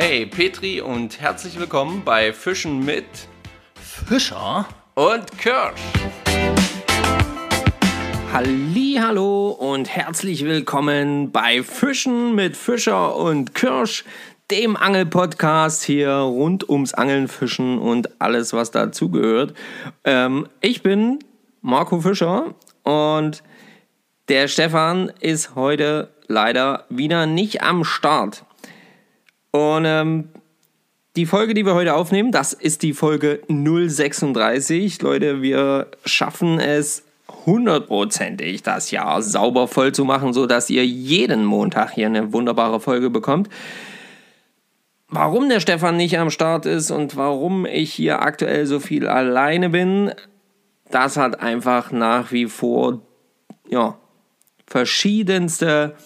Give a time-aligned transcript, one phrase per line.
[0.00, 3.04] Hey Petri und herzlich willkommen bei Fischen mit
[3.74, 5.80] Fischer und Kirsch.
[8.32, 14.04] Hallo und herzlich willkommen bei Fischen mit Fischer und Kirsch,
[14.52, 19.52] dem Angelpodcast hier rund ums Angeln, Fischen und alles, was dazugehört.
[20.04, 21.18] Ähm, ich bin
[21.60, 22.54] Marco Fischer
[22.84, 23.42] und
[24.28, 28.44] der Stefan ist heute leider wieder nicht am Start.
[29.58, 30.28] Und ähm,
[31.16, 35.02] die Folge, die wir heute aufnehmen, das ist die Folge 036.
[35.02, 37.02] Leute, wir schaffen es
[37.44, 43.10] hundertprozentig, das Jahr sauber voll zu machen, sodass ihr jeden Montag hier eine wunderbare Folge
[43.10, 43.48] bekommt.
[45.08, 49.70] Warum der Stefan nicht am Start ist und warum ich hier aktuell so viel alleine
[49.70, 50.12] bin,
[50.88, 53.00] das hat einfach nach wie vor
[53.68, 53.98] ja,
[54.68, 55.96] verschiedenste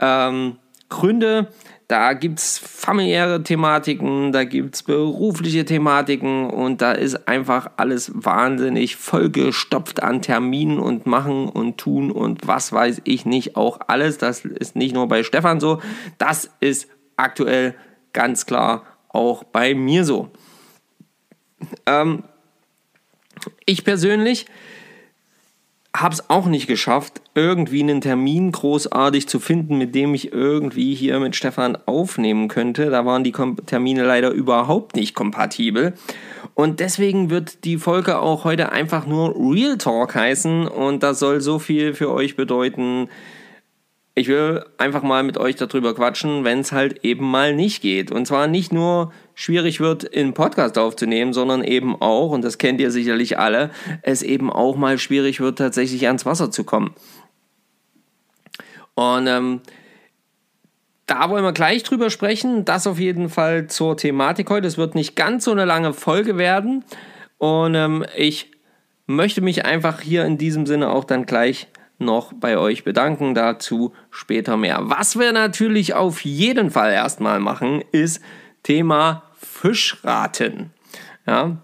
[0.00, 0.56] ähm,
[0.88, 1.48] Gründe.
[1.88, 8.12] Da gibt es familiäre Thematiken, da gibt es berufliche Thematiken und da ist einfach alles
[8.14, 14.18] wahnsinnig vollgestopft an Terminen und Machen und Tun und was weiß ich nicht, auch alles.
[14.18, 15.80] Das ist nicht nur bei Stefan so,
[16.18, 17.74] das ist aktuell
[18.12, 20.30] ganz klar auch bei mir so.
[21.86, 22.22] Ähm,
[23.64, 24.44] ich persönlich
[26.00, 30.94] habe es auch nicht geschafft, irgendwie einen Termin großartig zu finden, mit dem ich irgendwie
[30.94, 32.90] hier mit Stefan aufnehmen könnte.
[32.90, 35.94] Da waren die Termine leider überhaupt nicht kompatibel.
[36.54, 40.68] Und deswegen wird die Folge auch heute einfach nur Real Talk heißen.
[40.68, 43.08] Und das soll so viel für euch bedeuten,
[44.18, 48.10] ich will einfach mal mit euch darüber quatschen, wenn es halt eben mal nicht geht.
[48.10, 52.80] Und zwar nicht nur schwierig wird, einen Podcast aufzunehmen, sondern eben auch, und das kennt
[52.80, 53.70] ihr sicherlich alle,
[54.02, 56.94] es eben auch mal schwierig wird, tatsächlich ans Wasser zu kommen.
[58.96, 59.60] Und ähm,
[61.06, 62.64] da wollen wir gleich drüber sprechen.
[62.64, 64.66] Das auf jeden Fall zur Thematik heute.
[64.66, 66.84] Es wird nicht ganz so eine lange Folge werden.
[67.38, 68.50] Und ähm, ich
[69.06, 73.34] möchte mich einfach hier in diesem Sinne auch dann gleich noch bei euch bedanken.
[73.34, 74.80] Dazu später mehr.
[74.82, 78.22] Was wir natürlich auf jeden Fall erstmal machen, ist
[78.62, 80.72] Thema Fischraten.
[81.26, 81.56] Ja.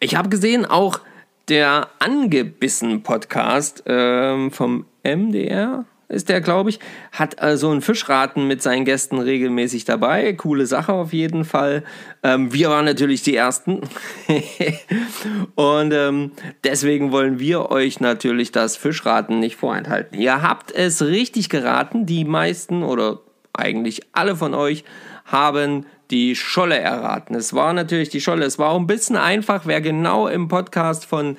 [0.00, 1.00] Ich habe gesehen, auch
[1.48, 6.80] der Angebissen Podcast ähm, vom MDR, ist der, glaube ich,
[7.12, 10.32] hat also einen Fischraten mit seinen Gästen regelmäßig dabei.
[10.34, 11.84] Coole Sache auf jeden Fall.
[12.22, 13.80] Ähm, wir waren natürlich die Ersten.
[15.54, 16.32] Und ähm,
[16.62, 20.18] deswegen wollen wir euch natürlich das Fischraten nicht vorenthalten.
[20.18, 22.06] Ihr habt es richtig geraten.
[22.06, 23.20] Die meisten oder
[23.52, 24.84] eigentlich alle von euch
[25.24, 27.34] haben die Scholle erraten.
[27.34, 28.44] Es war natürlich die Scholle.
[28.44, 31.36] Es war auch ein bisschen einfach, wer genau im Podcast von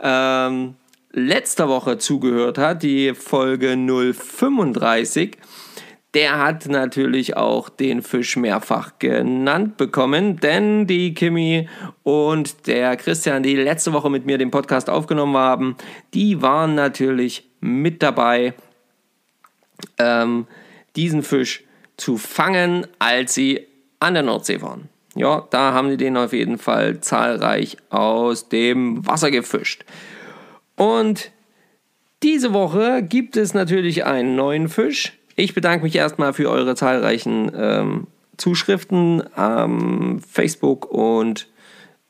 [0.00, 0.74] ähm,
[1.12, 5.36] letzter Woche zugehört hat, die Folge 035,
[6.14, 11.68] der hat natürlich auch den Fisch mehrfach genannt bekommen, denn die Kimi
[12.02, 15.76] und der Christian, die letzte Woche mit mir den Podcast aufgenommen haben,
[16.12, 18.54] die waren natürlich mit dabei,
[19.98, 20.46] ähm,
[20.96, 21.64] diesen Fisch
[21.96, 23.66] zu fangen, als sie
[24.00, 24.88] an der Nordsee waren.
[25.14, 29.84] Ja, da haben die den auf jeden Fall zahlreich aus dem Wasser gefischt.
[30.82, 31.30] Und
[32.24, 35.12] diese Woche gibt es natürlich einen neuen Fisch.
[35.36, 38.06] Ich bedanke mich erstmal für eure zahlreichen ähm,
[38.36, 41.46] Zuschriften am Facebook und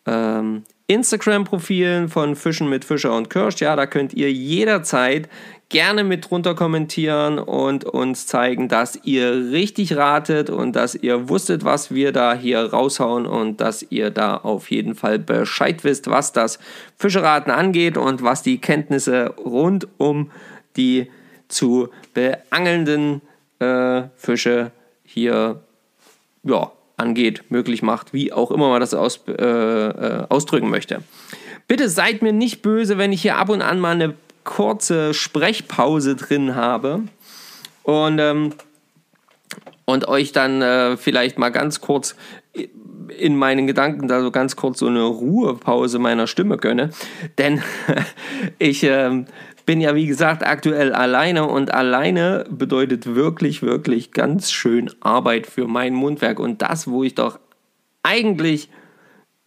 [0.07, 3.61] ähm, Instagram-Profilen von Fischen mit Fischer und Kirsch.
[3.61, 5.29] Ja, da könnt ihr jederzeit
[5.73, 11.65] gerne mit drunter kommentieren und uns zeigen, dass ihr richtig ratet und dass ihr wusstet,
[11.65, 16.33] was wir da hier raushauen und dass ihr da auf jeden Fall Bescheid wisst, was
[16.33, 16.61] das
[16.97, 20.31] Fischeraten angeht und was die Kenntnisse rund um
[20.77, 21.11] die
[21.49, 23.23] zu beangelnden
[23.59, 24.71] äh, Fische
[25.05, 25.61] hier
[26.45, 31.03] ja, angeht, möglich macht, wie auch immer man das aus, äh, äh, ausdrücken möchte.
[31.67, 34.15] Bitte seid mir nicht böse, wenn ich hier ab und an mal eine
[34.45, 37.03] kurze Sprechpause drin habe
[37.83, 38.55] und, ähm,
[39.85, 42.17] und euch dann äh, vielleicht mal ganz kurz
[43.19, 46.91] in meinen Gedanken da so ganz kurz so eine Ruhepause meiner Stimme gönne.
[47.39, 47.63] Denn
[48.59, 49.25] ich äh,
[49.67, 55.67] bin ja wie gesagt aktuell alleine und alleine bedeutet wirklich, wirklich ganz schön Arbeit für
[55.67, 57.39] mein Mundwerk und das, wo ich doch
[58.03, 58.69] eigentlich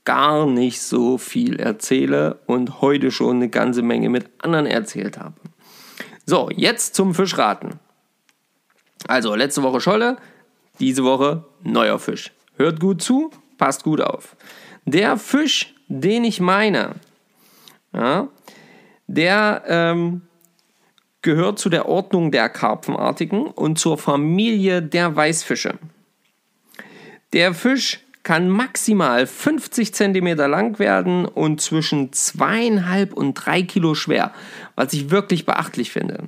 [0.06, 5.36] gar nicht so viel erzähle und heute schon eine ganze Menge mit anderen erzählt habe.
[6.26, 7.80] So, jetzt zum Fischraten.
[9.08, 10.18] Also, letzte Woche Scholle,
[10.80, 12.32] diese Woche neuer Fisch.
[12.58, 14.36] Hört gut zu, passt gut auf.
[14.86, 16.96] Der Fisch, den ich meine,
[17.94, 18.28] ja,
[19.08, 20.22] der ähm,
[21.22, 25.78] gehört zu der Ordnung der Karpfenartigen und zur Familie der Weißfische.
[27.34, 34.34] Der Fisch kann maximal 50 cm lang werden und zwischen zweieinhalb und drei Kilo schwer,
[34.76, 36.28] was ich wirklich beachtlich finde.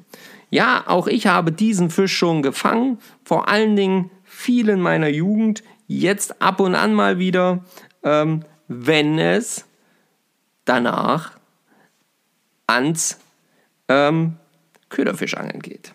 [0.52, 5.64] Ja, auch ich habe diesen Fisch schon gefangen, vor allen Dingen viel in meiner Jugend,
[5.88, 7.66] jetzt ab und an mal wieder,
[8.04, 9.66] ähm, wenn es
[10.66, 11.32] danach
[12.68, 13.18] ans
[13.88, 14.36] ähm,
[14.90, 15.94] Köderfischangeln geht.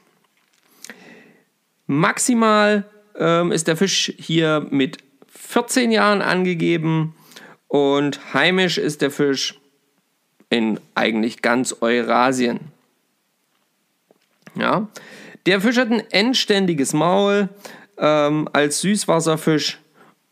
[1.86, 4.98] Maximal ähm, ist der Fisch hier mit
[5.52, 7.14] 14 Jahren angegeben
[7.68, 9.60] und heimisch ist der Fisch
[10.48, 12.60] in eigentlich ganz Eurasien.
[14.54, 14.88] Ja,
[15.44, 17.50] der Fisch hat ein endständiges Maul.
[17.98, 19.78] Ähm, als Süßwasserfisch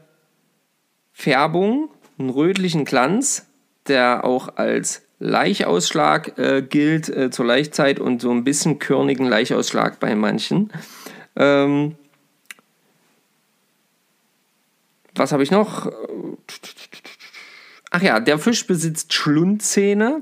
[1.12, 3.48] Färbung, einen rötlichen Glanz
[3.88, 10.00] der auch als Laichausschlag äh, gilt äh, zur Laichzeit und so ein bisschen körnigen Laichausschlag
[10.00, 10.72] bei manchen.
[11.36, 11.96] Ähm,
[15.16, 15.92] was habe ich noch?
[17.90, 20.22] Ach ja, der Fisch besitzt Schlundzähne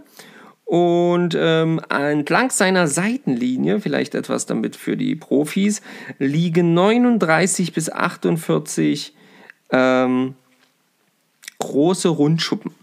[0.64, 5.82] und ähm, entlang seiner Seitenlinie, vielleicht etwas damit für die Profis,
[6.18, 9.14] liegen 39 bis 48
[9.72, 10.36] ähm,
[11.60, 12.74] große Rundschuppen.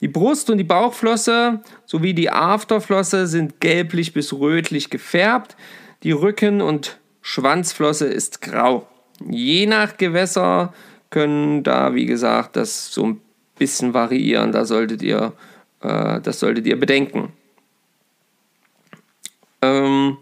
[0.00, 5.56] Die Brust- und die Bauchflosse sowie die Afterflosse sind gelblich bis rötlich gefärbt.
[6.02, 8.86] Die Rücken- und Schwanzflosse ist grau.
[9.26, 10.74] Je nach Gewässer
[11.10, 13.20] können da, wie gesagt, das so ein
[13.56, 14.52] bisschen variieren.
[14.52, 15.32] Da solltet ihr,
[15.80, 17.32] äh, das solltet ihr bedenken.
[19.62, 20.18] Ähm,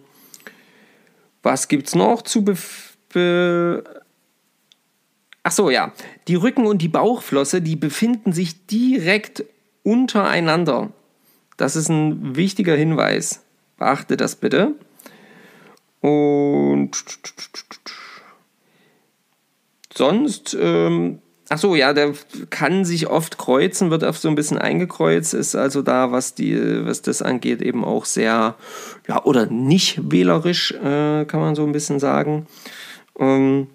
[1.42, 2.56] was gibt es noch zu be,
[3.12, 4.01] be
[5.42, 5.92] Ach so, ja.
[6.28, 9.44] Die Rücken- und die Bauchflosse, die befinden sich direkt
[9.82, 10.92] untereinander.
[11.56, 13.44] Das ist ein wichtiger Hinweis.
[13.76, 14.74] Beachte das bitte.
[16.00, 16.90] Und
[19.94, 22.12] sonst, ähm, ach so, ja, der
[22.50, 26.84] kann sich oft kreuzen, wird oft so ein bisschen eingekreuzt, ist also da, was, die,
[26.84, 28.56] was das angeht, eben auch sehr,
[29.06, 32.46] ja, oder nicht wählerisch, äh, kann man so ein bisschen sagen.
[33.18, 33.68] Ähm,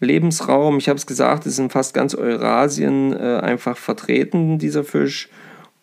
[0.00, 5.28] Lebensraum, ich habe es gesagt, ist in fast ganz Eurasien äh, einfach vertreten, dieser Fisch.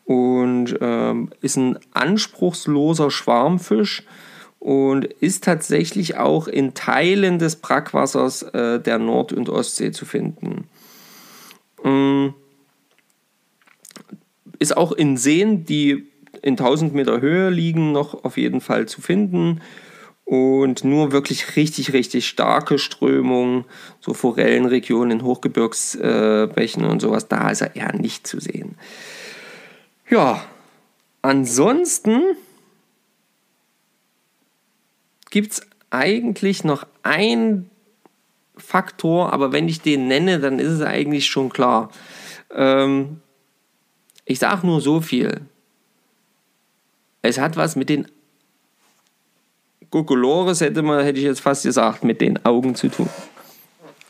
[0.06, 4.04] Und ähm, ist ein anspruchsloser Schwarmfisch
[4.60, 10.66] und ist tatsächlich auch in Teilen des Brackwassers äh, der Nord- und Ostsee zu finden.
[11.84, 12.36] Ähm,
[14.60, 16.08] ist auch in Seen, die
[16.42, 19.62] in 1000 Meter Höhe liegen, noch auf jeden Fall zu finden
[20.26, 23.66] und nur wirklich richtig, richtig starke Strömungen,
[24.00, 28.76] so Forellenregionen in Hochgebirgsbächen äh, und sowas, da ist er eher nicht zu sehen.
[30.10, 30.44] Ja,
[31.22, 32.22] ansonsten
[35.30, 37.70] gibt es eigentlich noch einen
[38.58, 41.92] Faktor, aber wenn ich den nenne, dann ist es eigentlich schon klar.
[42.52, 43.22] Ähm,
[44.24, 45.42] ich sage nur so viel.
[47.22, 48.08] Es hat was mit den
[49.96, 53.08] Gugolores hätte man, hätte ich jetzt fast gesagt, mit den Augen zu tun.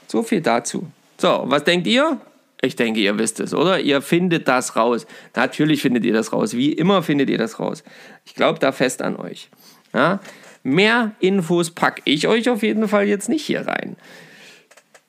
[0.07, 0.87] So viel dazu.
[1.19, 2.19] So, was denkt ihr?
[2.59, 3.79] Ich denke, ihr wisst es, oder?
[3.79, 5.05] Ihr findet das raus.
[5.35, 6.55] Natürlich findet ihr das raus.
[6.55, 7.83] Wie immer findet ihr das raus.
[8.25, 9.51] Ich glaube da fest an euch.
[9.93, 10.21] Ja?
[10.63, 13.95] Mehr Infos packe ich euch auf jeden Fall jetzt nicht hier rein.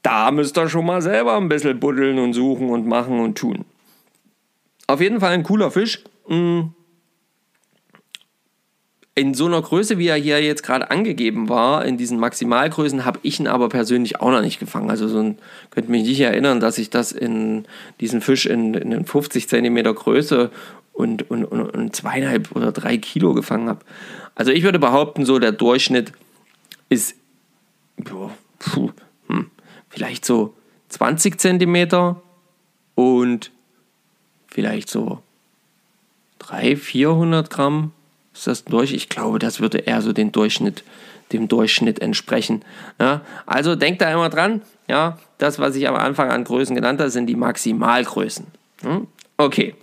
[0.02, 3.64] da müsst ihr schon mal selber ein bisschen buddeln und suchen und machen und tun.
[4.88, 6.04] Auf jeden Fall ein cooler Fisch.
[6.28, 6.64] Mm.
[9.16, 13.18] In so einer Größe, wie er hier jetzt gerade angegeben war, in diesen Maximalgrößen, habe
[13.22, 14.90] ich ihn aber persönlich auch noch nicht gefangen.
[14.90, 15.38] Also so ein,
[15.70, 17.64] könnte mich nicht erinnern, dass ich das in
[17.98, 20.50] diesen Fisch in, in 50 cm Größe
[20.92, 23.80] und, und, und, und zweieinhalb oder drei Kilo gefangen habe.
[24.34, 26.12] Also ich würde behaupten, so der Durchschnitt
[26.90, 27.16] ist
[27.96, 28.90] boah, puh,
[29.28, 29.50] hm,
[29.88, 30.54] vielleicht so
[30.90, 32.16] 20 cm
[32.94, 33.50] und
[34.46, 35.22] vielleicht so
[36.38, 37.92] 300, 400 Gramm
[38.36, 38.92] ist das durch?
[38.92, 40.84] Ich glaube, das würde eher so den Durchschnitt,
[41.32, 42.64] dem Durchschnitt entsprechen.
[43.00, 47.00] Ja, also denkt da immer dran, ja, das, was ich am Anfang an Größen genannt
[47.00, 48.46] habe, sind die Maximalgrößen.
[48.82, 49.06] Hm?
[49.36, 49.74] Okay,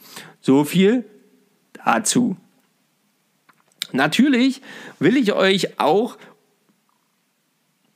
[0.42, 1.06] so viel
[1.84, 2.38] dazu.
[3.92, 4.62] Natürlich
[5.00, 6.18] will ich euch auch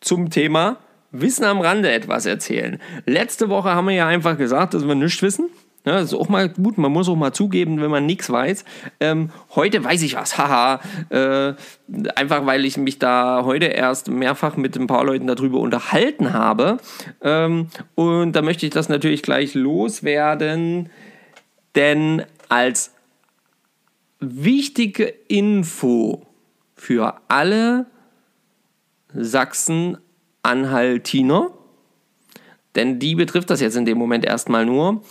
[0.01, 0.77] zum Thema
[1.11, 2.79] Wissen am Rande etwas erzählen.
[3.05, 5.49] Letzte Woche haben wir ja einfach gesagt, dass wir nichts wissen.
[5.87, 8.65] Ja, das ist auch mal gut, man muss auch mal zugeben, wenn man nichts weiß.
[8.99, 10.81] Ähm, heute weiß ich was, haha.
[11.07, 11.53] Äh,
[12.13, 16.79] einfach weil ich mich da heute erst mehrfach mit ein paar Leuten darüber unterhalten habe.
[17.21, 20.89] Ähm, und da möchte ich das natürlich gleich loswerden,
[21.75, 22.93] denn als
[24.19, 26.25] wichtige Info
[26.75, 27.85] für alle
[29.13, 31.51] Sachsen-Anhaltiner,
[32.75, 35.01] denn die betrifft das jetzt in dem Moment erstmal nur.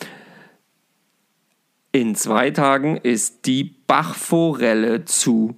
[1.96, 5.56] In zwei Tagen ist die Bachforelle zu.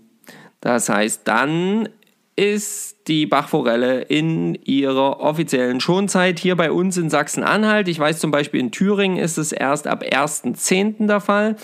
[0.61, 1.89] Das heißt, dann
[2.37, 7.89] ist die Bachforelle in ihrer offiziellen Schonzeit hier bei uns in Sachsen-Anhalt.
[7.89, 11.09] Ich weiß zum Beispiel in Thüringen ist es erst ab 1.10.
[11.09, 11.57] der Fall.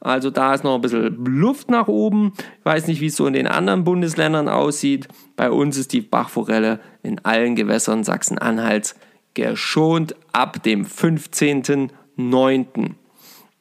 [0.00, 2.32] Also da ist noch ein bisschen Luft nach oben.
[2.60, 5.06] Ich weiß nicht, wie es so in den anderen Bundesländern aussieht.
[5.36, 8.94] Bei uns ist die Bachforelle in allen Gewässern Sachsen-Anhalts
[9.34, 12.92] geschont ab dem 15.09.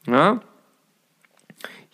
[0.07, 0.39] Ja?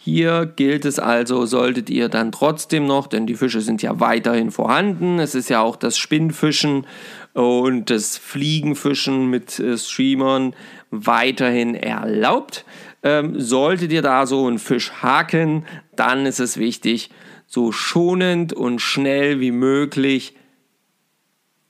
[0.02, 4.50] Hier gilt es also, solltet ihr dann trotzdem noch, denn die Fische sind ja weiterhin
[4.50, 6.88] vorhanden, es ist ja auch das Spinnfischen
[7.34, 10.56] und das Fliegenfischen mit äh, Streamern
[10.90, 12.64] weiterhin erlaubt.
[13.04, 15.66] Ähm, solltet ihr da so einen Fisch haken,
[15.98, 17.10] dann ist es wichtig,
[17.46, 20.34] so schonend und schnell wie möglich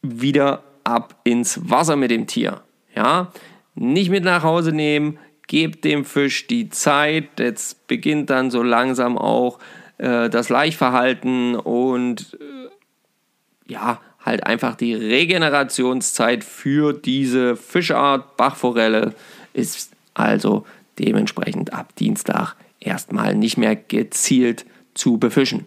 [0.04, 2.62] wieder ab ins Wasser mit dem Tier.
[2.96, 3.32] Ja,
[3.74, 5.18] nicht mit nach Hause nehmen,
[5.50, 7.40] gebt dem Fisch die Zeit.
[7.40, 9.60] Jetzt beginnt dann so langsam auch
[9.98, 19.16] äh, das Laichverhalten und äh, ja, halt einfach die Regenerationszeit für diese Fischart Bachforelle
[19.54, 20.66] ist also
[21.00, 25.66] dementsprechend ab Dienstag erstmal nicht mehr gezielt zu befischen.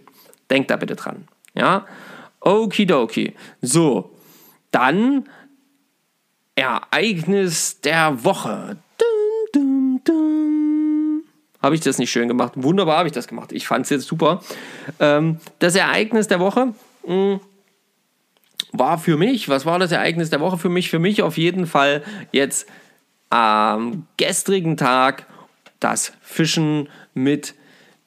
[0.49, 1.27] Denkt da bitte dran.
[1.55, 1.87] Ja,
[2.41, 3.35] okidoki.
[3.61, 4.13] So,
[4.71, 5.25] dann
[6.55, 8.77] Ereignis der Woche.
[11.63, 12.53] Habe ich das nicht schön gemacht?
[12.57, 13.53] Wunderbar habe ich das gemacht.
[13.53, 14.43] Ich fand es jetzt super.
[14.99, 16.75] Ähm, das Ereignis der Woche
[17.07, 17.41] mh, hm,
[18.73, 20.91] war für mich, was war das Ereignis der Woche für mich?
[20.91, 22.03] Für mich auf jeden Fall
[22.33, 22.67] jetzt
[23.31, 25.27] am gestrigen Tag
[25.79, 27.55] das Fischen mit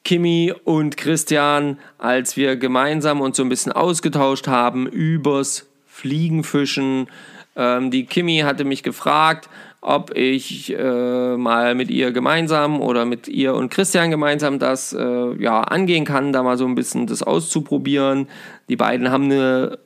[0.04, 7.08] Kimi und Christian, als wir gemeinsam uns so ein bisschen ausgetauscht haben übers Fliegenfischen.
[7.56, 9.48] Ähm, die Kimi hatte mich gefragt,
[9.86, 15.42] ob ich äh, mal mit ihr gemeinsam oder mit ihr und Christian gemeinsam das äh,
[15.42, 18.26] ja, angehen kann, da mal so ein bisschen das auszuprobieren.
[18.68, 19.78] Die beiden haben eine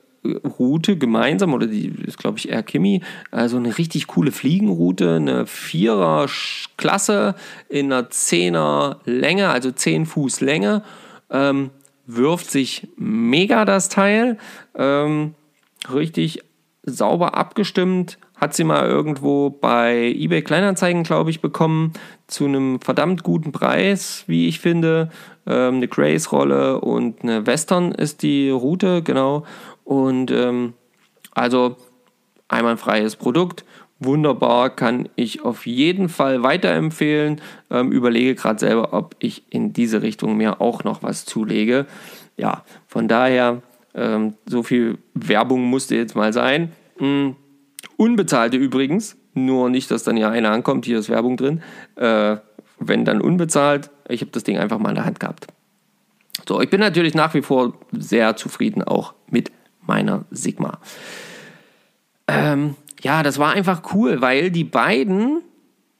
[0.57, 5.45] Route gemeinsam, oder die ist, glaube ich, eher Kimi, also eine richtig coole Fliegenroute, eine
[5.45, 7.35] Vierer-Klasse
[7.69, 10.83] in einer Zehner Länge, also 10 Fuß Länge.
[11.29, 11.69] Ähm,
[12.07, 14.39] wirft sich mega das Teil.
[14.75, 15.35] Ähm,
[15.93, 16.43] richtig
[16.83, 21.93] sauber abgestimmt, hat sie mal irgendwo bei eBay Kleinanzeigen, glaube ich, bekommen,
[22.27, 25.09] zu einem verdammt guten Preis, wie ich finde.
[25.45, 29.45] Ähm, eine Grace-Rolle und eine Western ist die Route, genau.
[29.83, 30.73] Und ähm,
[31.33, 31.77] also
[32.47, 33.63] einwandfreies Produkt.
[33.99, 37.39] Wunderbar, kann ich auf jeden Fall weiterempfehlen.
[37.69, 41.85] Ähm, überlege gerade selber, ob ich in diese Richtung mir auch noch was zulege.
[42.37, 43.61] Ja, von daher,
[43.95, 46.71] ähm, so viel Werbung musste jetzt mal sein.
[46.99, 47.35] Mhm
[48.01, 51.61] Unbezahlte übrigens, nur nicht, dass dann ja einer ankommt, hier ist Werbung drin.
[51.95, 52.37] Äh,
[52.79, 55.45] wenn dann unbezahlt, ich habe das Ding einfach mal in der Hand gehabt.
[56.47, 60.79] So, ich bin natürlich nach wie vor sehr zufrieden auch mit meiner Sigma.
[62.27, 65.41] Ähm, ja, das war einfach cool, weil die beiden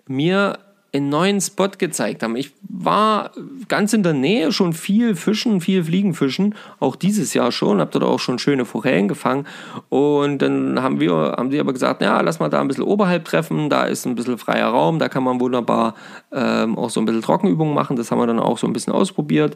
[0.07, 0.57] mir
[0.93, 2.35] einen neuen Spot gezeigt haben.
[2.35, 3.31] Ich war
[3.69, 8.03] ganz in der Nähe schon viel fischen, viel Fliegenfischen, auch dieses Jahr schon, habe dort
[8.03, 9.47] auch schon schöne Forellen gefangen
[9.87, 13.23] und dann haben wir, haben sie aber gesagt, ja, lass mal da ein bisschen oberhalb
[13.23, 15.95] treffen, da ist ein bisschen freier Raum, da kann man wunderbar
[16.33, 18.91] ähm, auch so ein bisschen Trockenübungen machen, das haben wir dann auch so ein bisschen
[18.91, 19.55] ausprobiert.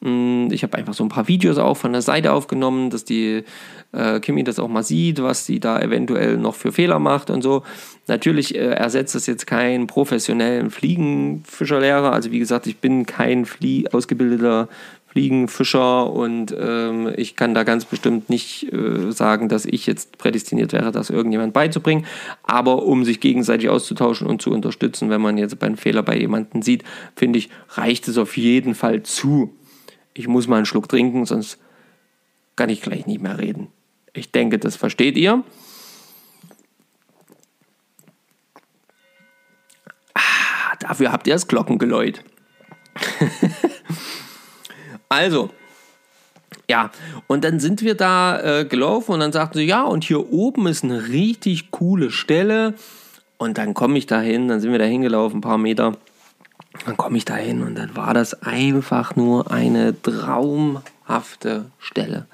[0.00, 3.42] Mm, ich habe einfach so ein paar Videos auch von der Seite aufgenommen, dass die
[3.92, 7.42] äh, Kimi das auch mal sieht, was sie da eventuell noch für Fehler macht und
[7.42, 7.62] so.
[8.06, 12.12] Natürlich äh, ersetzt das jetzt keinen professionellen Fliegenfischerlehrer.
[12.12, 14.68] Also wie gesagt, ich bin kein Flie ausgebildeter
[15.16, 20.74] Fliegenfischer und ähm, ich kann da ganz bestimmt nicht äh, sagen, dass ich jetzt prädestiniert
[20.74, 22.04] wäre, das irgendjemand beizubringen.
[22.42, 26.60] Aber um sich gegenseitig auszutauschen und zu unterstützen, wenn man jetzt einen Fehler bei jemandem
[26.60, 26.84] sieht,
[27.14, 29.56] finde ich, reicht es auf jeden Fall zu.
[30.12, 31.58] Ich muss mal einen Schluck trinken, sonst
[32.54, 33.68] kann ich gleich nicht mehr reden.
[34.12, 35.42] Ich denke, das versteht ihr.
[40.14, 42.22] Ah, dafür habt ihr das Glockengeläut.
[45.08, 45.50] also,
[46.68, 46.90] ja,
[47.26, 50.66] und dann sind wir da äh, gelaufen und dann sagten sie, ja, und hier oben
[50.66, 52.74] ist eine richtig coole Stelle.
[53.38, 55.92] Und dann komme ich da hin, dann sind wir da hingelaufen, ein paar Meter.
[56.84, 62.26] Dann komme ich da hin und dann war das einfach nur eine traumhafte Stelle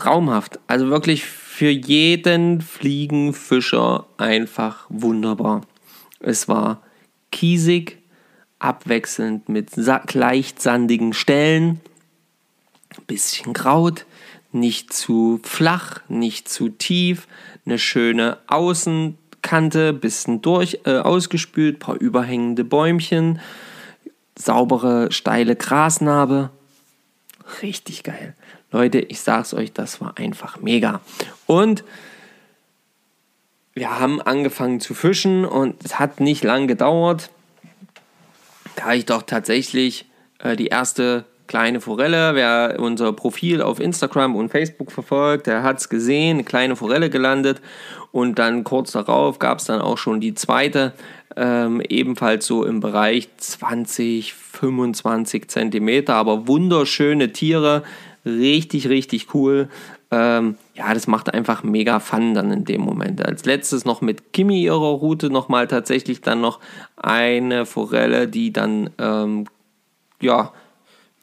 [0.00, 0.58] traumhaft.
[0.66, 5.62] Also wirklich für jeden Fliegenfischer einfach wunderbar.
[6.20, 6.82] Es war
[7.30, 7.98] kiesig,
[8.58, 11.80] abwechselnd mit leicht sandigen Stellen,
[13.06, 14.04] bisschen Kraut,
[14.52, 17.26] nicht zu flach, nicht zu tief,
[17.64, 23.40] eine schöne Außenkante, bisschen durch, äh, ausgespült, paar überhängende Bäumchen,
[24.36, 26.50] saubere, steile Grasnarbe.
[27.62, 28.34] Richtig geil.
[28.72, 31.00] Leute, ich sag's euch, das war einfach mega.
[31.46, 31.84] Und
[33.74, 37.30] wir haben angefangen zu fischen und es hat nicht lang gedauert.
[38.76, 40.06] Da ich doch tatsächlich
[40.38, 45.78] äh, die erste kleine Forelle, wer unser Profil auf Instagram und Facebook verfolgt, der hat
[45.78, 47.60] es gesehen, eine kleine Forelle gelandet
[48.12, 50.92] und dann kurz darauf gab es dann auch schon die zweite,
[51.36, 57.82] ähm, ebenfalls so im Bereich 20, 25 Zentimeter, aber wunderschöne Tiere,
[58.24, 59.68] richtig, richtig cool.
[60.12, 63.24] Ähm, ja, das macht einfach mega Fun dann in dem Moment.
[63.24, 66.58] Als letztes noch mit Kimi ihrer Route nochmal tatsächlich dann noch
[66.96, 69.46] eine Forelle, die dann ähm,
[70.20, 70.52] ja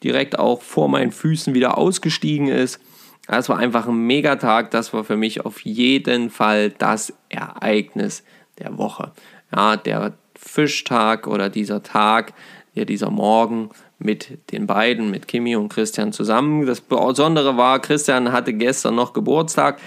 [0.02, 2.80] direkt auch vor meinen Füßen wieder ausgestiegen ist.
[3.26, 4.70] Das war einfach ein Megatag.
[4.70, 8.24] Das war für mich auf jeden Fall das Ereignis
[8.58, 9.12] der Woche.
[9.54, 12.32] Ja, der Fischtag oder dieser Tag,
[12.74, 16.66] ja, dieser Morgen mit den beiden, mit Kimi und Christian zusammen.
[16.66, 19.80] Das Besondere war, Christian hatte gestern noch Geburtstag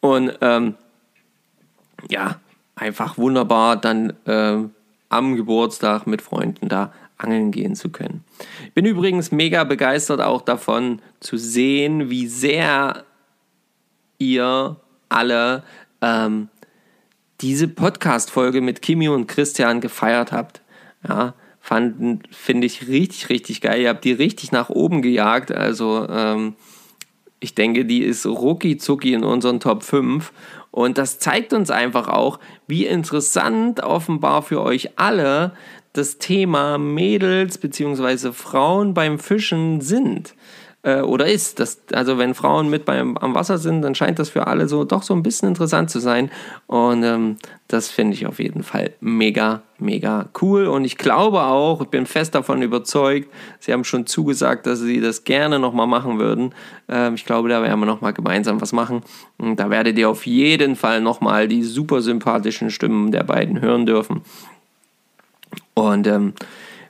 [0.00, 0.74] und ähm,
[2.08, 2.40] ja,
[2.76, 4.58] einfach wunderbar dann äh,
[5.08, 8.24] am Geburtstag mit Freunden da angeln gehen zu können.
[8.66, 13.04] Ich bin übrigens mega begeistert auch davon zu sehen, wie sehr
[14.18, 14.76] ihr
[15.08, 15.64] alle
[16.00, 16.48] ähm,
[17.40, 20.60] diese Podcast-Folge mit Kimi und Christian gefeiert habt.
[21.08, 21.34] Ja,
[21.68, 23.82] fanden, finde ich richtig, richtig geil.
[23.82, 25.52] Ihr habt die richtig nach oben gejagt.
[25.52, 26.54] Also ähm,
[27.40, 30.32] ich denke, die ist rucki zucki in unseren Top 5.
[30.70, 35.52] Und das zeigt uns einfach auch, wie interessant offenbar für euch alle
[35.92, 38.32] das Thema Mädels bzw.
[38.32, 40.34] Frauen beim Fischen sind
[40.88, 41.60] äh, oder ist.
[41.60, 44.84] Das, also wenn Frauen mit beim, am Wasser sind, dann scheint das für alle so
[44.84, 46.30] doch so ein bisschen interessant zu sein.
[46.66, 47.36] Und ähm,
[47.68, 50.66] das finde ich auf jeden Fall mega, mega cool.
[50.66, 53.28] Und ich glaube auch, ich bin fest davon überzeugt,
[53.60, 56.54] Sie haben schon zugesagt, dass Sie das gerne nochmal machen würden.
[56.88, 59.02] Ähm, ich glaube, da werden wir nochmal gemeinsam was machen.
[59.36, 63.84] Und da werdet ihr auf jeden Fall nochmal die super sympathischen Stimmen der beiden hören
[63.84, 64.22] dürfen.
[65.74, 66.32] Und ähm,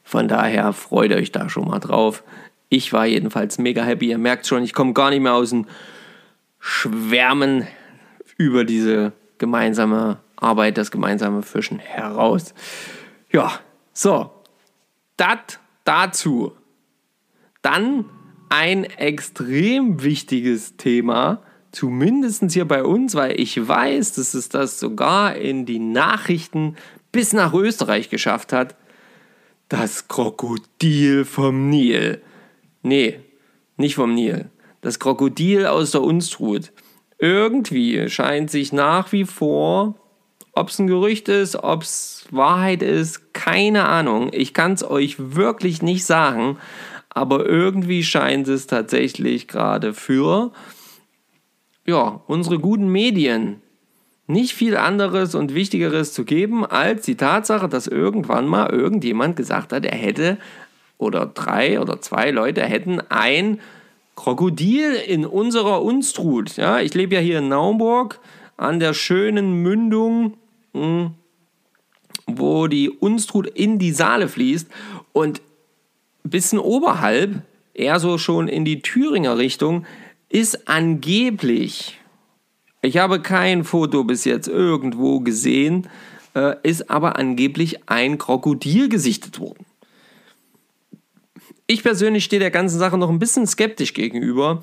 [0.05, 2.23] von daher freut euch da schon mal drauf.
[2.69, 4.09] Ich war jedenfalls mega happy.
[4.11, 5.67] Ihr merkt schon, ich komme gar nicht mehr aus dem
[6.61, 7.67] Schwärmen
[8.37, 12.55] über diese gemeinsame Arbeit, das gemeinsame Fischen heraus.
[13.33, 13.61] Ja,
[13.93, 14.31] so,
[15.17, 16.53] das dazu.
[17.63, 18.05] Dann
[18.49, 25.37] ein extrem wichtiges Thema, zumindest hier bei uns, weil ich weiß, dass es das sogar
[25.37, 26.77] in die Nachrichten
[27.13, 28.77] bis nach Österreich geschafft hat.
[29.69, 32.23] Das Krokodil vom Nil.
[32.83, 33.21] Nee,
[33.77, 34.51] nicht vom Nil.
[34.81, 36.73] Das Krokodil aus der Unstrut.
[37.19, 39.97] Irgendwie scheint sich nach wie vor,
[40.53, 44.31] ob es ein Gerücht ist, ob es Wahrheit ist, keine Ahnung.
[44.33, 46.59] Ich kann es euch wirklich nicht sagen.
[47.11, 50.53] Aber irgendwie scheint es tatsächlich gerade für
[51.87, 53.63] ja, unsere guten Medien
[54.27, 59.73] nicht viel anderes und Wichtigeres zu geben, als die Tatsache, dass irgendwann mal irgendjemand gesagt
[59.73, 60.39] hat, er hätte
[60.99, 63.61] oder drei oder zwei Leute hätten ein
[64.17, 66.57] Krokodil in unserer Unstrut.
[66.57, 68.19] Ja, ich lebe ja hier in Naumburg
[68.57, 70.35] an der schönen Mündung,
[70.75, 71.13] hm,
[72.27, 74.69] wo die Unstrut in die Saale fließt
[75.13, 75.41] und
[76.25, 79.87] ein bisschen oberhalb, eher so schon in die Thüringer Richtung,
[80.29, 82.01] ist angeblich,
[82.83, 85.89] ich habe kein Foto bis jetzt irgendwo gesehen,
[86.35, 89.65] äh, ist aber angeblich ein Krokodil gesichtet worden.
[91.71, 94.63] Ich persönlich stehe der ganzen Sache noch ein bisschen skeptisch gegenüber,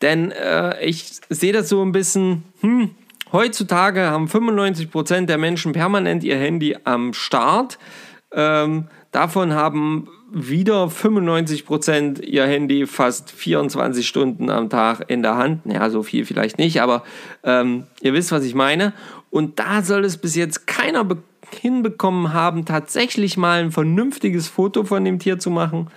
[0.00, 2.92] denn äh, ich sehe das so ein bisschen, hm,
[3.32, 7.78] heutzutage haben 95% der Menschen permanent ihr Handy am Start.
[8.32, 15.66] Ähm, davon haben wieder 95% ihr Handy fast 24 Stunden am Tag in der Hand.
[15.66, 17.04] Ja, so viel vielleicht nicht, aber
[17.44, 18.94] ähm, ihr wisst, was ich meine.
[19.28, 21.06] Und da soll es bis jetzt keiner
[21.60, 25.88] hinbekommen haben, tatsächlich mal ein vernünftiges Foto von dem Tier zu machen.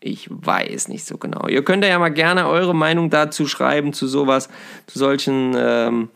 [0.00, 1.48] Ich weiß nicht so genau.
[1.48, 4.48] Ihr könnt ja mal gerne eure Meinung dazu schreiben, zu sowas,
[4.86, 6.08] zu solchen ähm,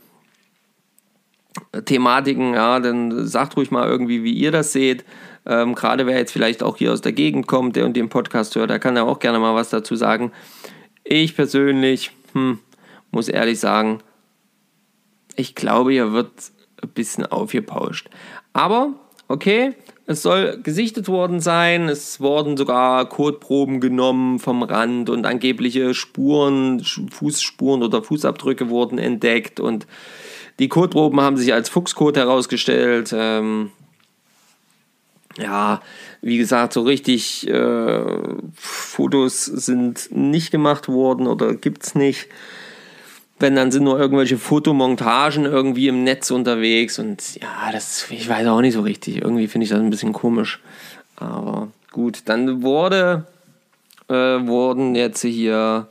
[1.85, 2.55] Thematiken.
[2.55, 5.05] Ja, dann sagt ruhig mal irgendwie, wie ihr das seht.
[5.45, 8.55] Ähm, Gerade wer jetzt vielleicht auch hier aus der Gegend kommt, der und den Podcast
[8.55, 10.31] hört, der kann ja auch gerne mal was dazu sagen.
[11.03, 12.61] Ich persönlich hm,
[13.11, 13.99] muss ehrlich sagen,
[15.35, 16.31] ich glaube, hier wird
[16.83, 18.09] ein bisschen aufgepauscht.
[18.53, 18.93] Aber
[19.29, 19.75] okay,
[20.07, 26.83] es soll gesichtet worden sein, es wurden sogar Kotproben genommen vom Rand und angebliche Spuren,
[26.83, 29.61] Fußspuren oder Fußabdrücke wurden entdeckt.
[29.61, 29.87] Und
[30.59, 33.15] die Kotproben haben sich als Fuchskot herausgestellt.
[33.17, 33.71] Ähm,
[35.39, 35.81] ja,
[36.21, 38.05] wie gesagt, so richtig äh,
[38.55, 42.29] Fotos sind nicht gemacht worden oder gibt es nicht
[43.43, 48.47] wenn, dann sind nur irgendwelche Fotomontagen irgendwie im Netz unterwegs und ja, das, ich weiß
[48.47, 49.17] auch nicht so richtig.
[49.17, 50.61] Irgendwie finde ich das ein bisschen komisch.
[51.17, 53.27] Aber gut, dann wurde,
[54.09, 55.89] äh, wurden jetzt hier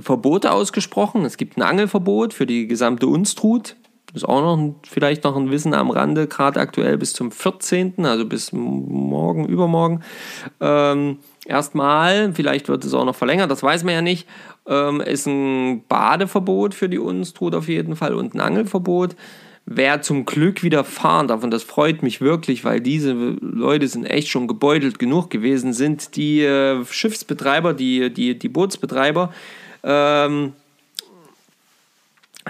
[0.00, 1.24] Verbote ausgesprochen.
[1.24, 3.76] Es gibt ein Angelverbot für die gesamte Unstrut.
[4.12, 7.30] Das ist auch noch ein, vielleicht noch ein Wissen am Rande, gerade aktuell bis zum
[7.30, 10.02] 14., also bis morgen, übermorgen.
[10.60, 14.26] Ähm, erstmal, vielleicht wird es auch noch verlängert, das weiß man ja nicht
[14.70, 19.16] ähm, ist ein Badeverbot für die Unstrut auf jeden Fall und ein Angelverbot.
[19.66, 24.04] Wer zum Glück wieder fahren darf, und das freut mich wirklich, weil diese Leute sind
[24.04, 29.32] echt schon gebeutelt genug gewesen, sind die äh, Schiffsbetreiber, die, die, die Bootsbetreiber,
[29.82, 30.54] ähm,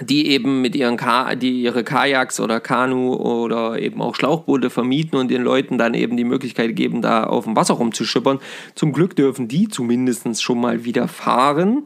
[0.01, 5.19] die eben mit ihren Ka die ihre Kajaks oder Kanu oder eben auch Schlauchboote vermieten
[5.19, 8.39] und den Leuten dann eben die Möglichkeit geben, da auf dem Wasser rumzuschippern.
[8.75, 11.83] Zum Glück dürfen die zumindest schon mal wieder fahren.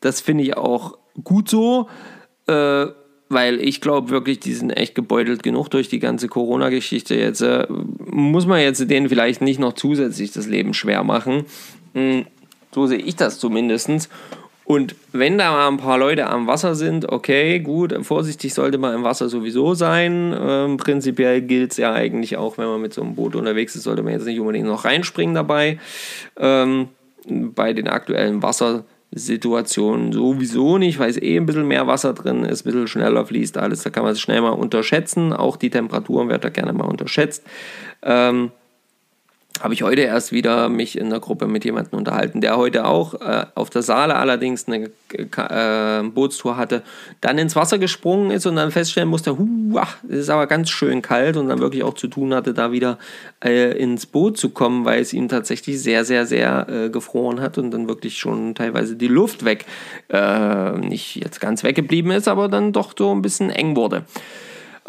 [0.00, 1.88] Das finde ich auch gut so,
[2.46, 2.86] äh,
[3.28, 7.14] weil ich glaube wirklich, die sind echt gebeutelt genug durch die ganze Corona-Geschichte.
[7.14, 11.44] Jetzt äh, muss man jetzt denen vielleicht nicht noch zusätzlich das Leben schwer machen.
[11.94, 12.26] Hm,
[12.74, 14.08] so sehe ich das zumindest.
[14.64, 18.94] Und wenn da mal ein paar Leute am Wasser sind, okay, gut, vorsichtig sollte man
[18.94, 20.34] im Wasser sowieso sein.
[20.38, 23.82] Ähm, prinzipiell gilt es ja eigentlich auch, wenn man mit so einem Boot unterwegs ist,
[23.82, 25.78] sollte man jetzt nicht unbedingt noch reinspringen dabei.
[26.36, 26.88] Ähm,
[27.26, 32.62] bei den aktuellen Wassersituationen sowieso nicht, weil es eh ein bisschen mehr Wasser drin ist,
[32.62, 33.82] ein bisschen schneller fließt alles.
[33.82, 35.32] Da kann man es schnell mal unterschätzen.
[35.32, 37.44] Auch die Temperaturen werden da gerne mal unterschätzt.
[38.02, 38.52] Ähm,
[39.60, 43.14] habe ich heute erst wieder mich in der Gruppe mit jemandem unterhalten, der heute auch
[43.14, 46.82] äh, auf der Saale allerdings eine äh, Bootstour hatte,
[47.20, 50.70] dann ins Wasser gesprungen ist und dann feststellen musste, hu, ach, es ist aber ganz
[50.70, 52.98] schön kalt und dann wirklich auch zu tun hatte, da wieder
[53.44, 57.58] äh, ins Boot zu kommen, weil es ihm tatsächlich sehr, sehr, sehr äh, gefroren hat
[57.58, 59.66] und dann wirklich schon teilweise die Luft weg,
[60.08, 64.04] äh, nicht jetzt ganz weggeblieben ist, aber dann doch so ein bisschen eng wurde.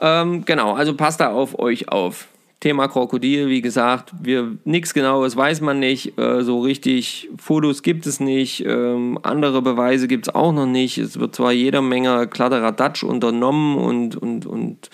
[0.02, 2.28] Ähm, genau, also passt da auf euch auf.
[2.64, 8.08] Thema Krokodil, wie gesagt, wir nichts genaues weiß man nicht, äh, so richtig Fotos gibt
[8.08, 10.98] es nicht, ähm, andere Beweise gibt es auch noch nicht.
[10.98, 14.90] Es wird zwar jeder Menge Kladderadatsch unternommen und, und, und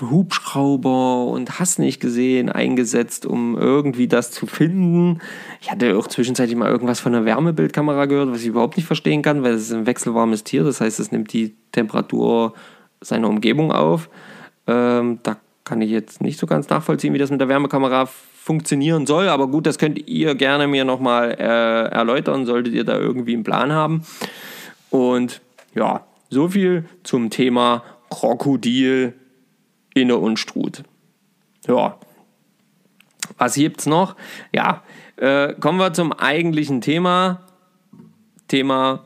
[0.00, 5.20] Hubschrauber und hast nicht gesehen eingesetzt, um irgendwie das zu finden.
[5.60, 9.22] Ich hatte auch zwischenzeitlich mal irgendwas von einer Wärmebildkamera gehört, was ich überhaupt nicht verstehen
[9.22, 12.54] kann, weil es ist ein wechselwarmes Tier, das heißt, es nimmt die Temperatur
[13.00, 14.10] seiner Umgebung auf.
[14.66, 15.36] Ähm, da
[15.68, 19.28] kann ich jetzt nicht so ganz nachvollziehen, wie das mit der Wärmekamera funktionieren soll.
[19.28, 23.44] Aber gut, das könnt ihr gerne mir nochmal äh, erläutern, solltet ihr da irgendwie einen
[23.44, 24.02] Plan haben.
[24.88, 25.42] Und
[25.74, 29.12] ja, so viel zum Thema Krokodil
[29.94, 30.84] in der Unstrut.
[31.66, 31.98] Ja.
[33.36, 34.16] Was gibt's noch?
[34.54, 34.82] Ja,
[35.16, 37.42] äh, kommen wir zum eigentlichen Thema.
[38.48, 39.04] Thema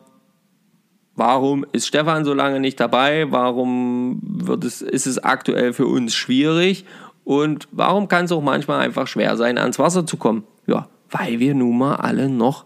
[1.14, 3.31] warum ist Stefan so lange nicht dabei?
[3.31, 6.85] Warum wird es, ist es aktuell für uns schwierig?
[7.25, 10.44] Und warum kann es auch manchmal einfach schwer sein, ans Wasser zu kommen?
[10.66, 12.64] Ja, weil wir nun mal alle noch,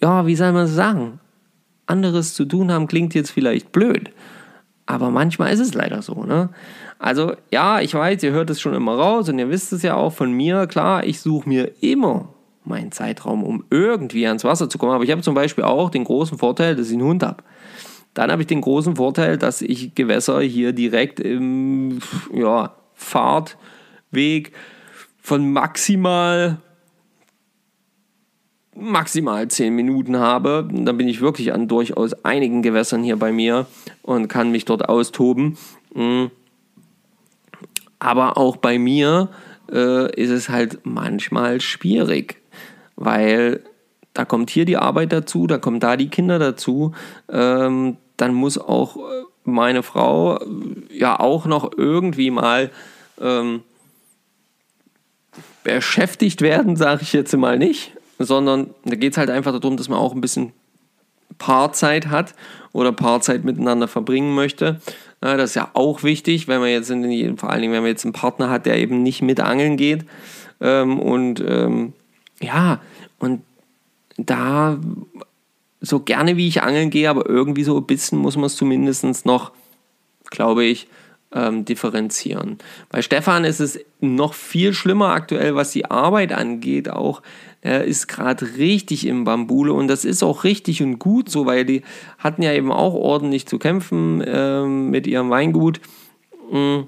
[0.00, 1.20] ja, wie soll man sagen,
[1.86, 4.10] anderes zu tun haben, klingt jetzt vielleicht blöd.
[4.86, 6.50] Aber manchmal ist es leider so, ne?
[6.98, 9.96] Also, ja, ich weiß, ihr hört es schon immer raus und ihr wisst es ja
[9.96, 10.66] auch von mir.
[10.66, 12.28] Klar, ich suche mir immer
[12.66, 14.92] meinen Zeitraum, um irgendwie ans Wasser zu kommen.
[14.92, 17.42] Aber ich habe zum Beispiel auch den großen Vorteil, dass ich einen Hund habe.
[18.14, 22.00] Dann habe ich den großen Vorteil, dass ich Gewässer hier direkt im
[22.32, 24.52] ja, Fahrtweg
[25.20, 26.58] von maximal
[28.76, 30.68] maximal 10 Minuten habe.
[30.70, 33.66] Dann bin ich wirklich an durchaus einigen Gewässern hier bei mir
[34.02, 35.56] und kann mich dort austoben.
[35.94, 36.26] Mm.
[37.98, 39.30] Aber auch bei mir
[39.72, 42.36] äh, ist es halt manchmal schwierig,
[42.96, 43.62] weil
[44.14, 46.92] da kommt hier die Arbeit dazu, da kommen da die Kinder dazu.
[47.30, 49.00] Ähm, dann muss auch äh,
[49.44, 50.46] meine Frau äh,
[50.90, 52.70] ja auch noch irgendwie mal
[53.20, 53.62] ähm,
[55.64, 59.88] beschäftigt werden, sage ich jetzt mal nicht sondern da geht es halt einfach darum, dass
[59.88, 60.52] man auch ein bisschen
[61.38, 62.34] Paarzeit hat
[62.72, 64.80] oder Paarzeit miteinander verbringen möchte.
[65.22, 67.90] Ja, das ist ja auch wichtig, wenn man jetzt in vor allen Dingen, wenn man
[67.90, 70.06] jetzt einen Partner hat, der eben nicht mit angeln geht.
[70.60, 71.92] Ähm, und ähm,
[72.40, 72.80] ja,
[73.18, 73.42] und
[74.16, 74.78] da
[75.80, 79.26] so gerne wie ich angeln gehe, aber irgendwie so ein bisschen muss man es zumindest
[79.26, 79.52] noch,
[80.30, 80.88] glaube ich,
[81.32, 82.58] ähm, differenzieren.
[82.88, 86.88] Bei Stefan ist es noch viel schlimmer aktuell, was die Arbeit angeht.
[86.88, 87.22] Auch
[87.60, 91.64] er ist gerade richtig im Bambule und das ist auch richtig und gut so, weil
[91.64, 91.82] die
[92.18, 95.80] hatten ja eben auch ordentlich zu kämpfen ähm, mit ihrem Weingut,
[96.50, 96.82] mm,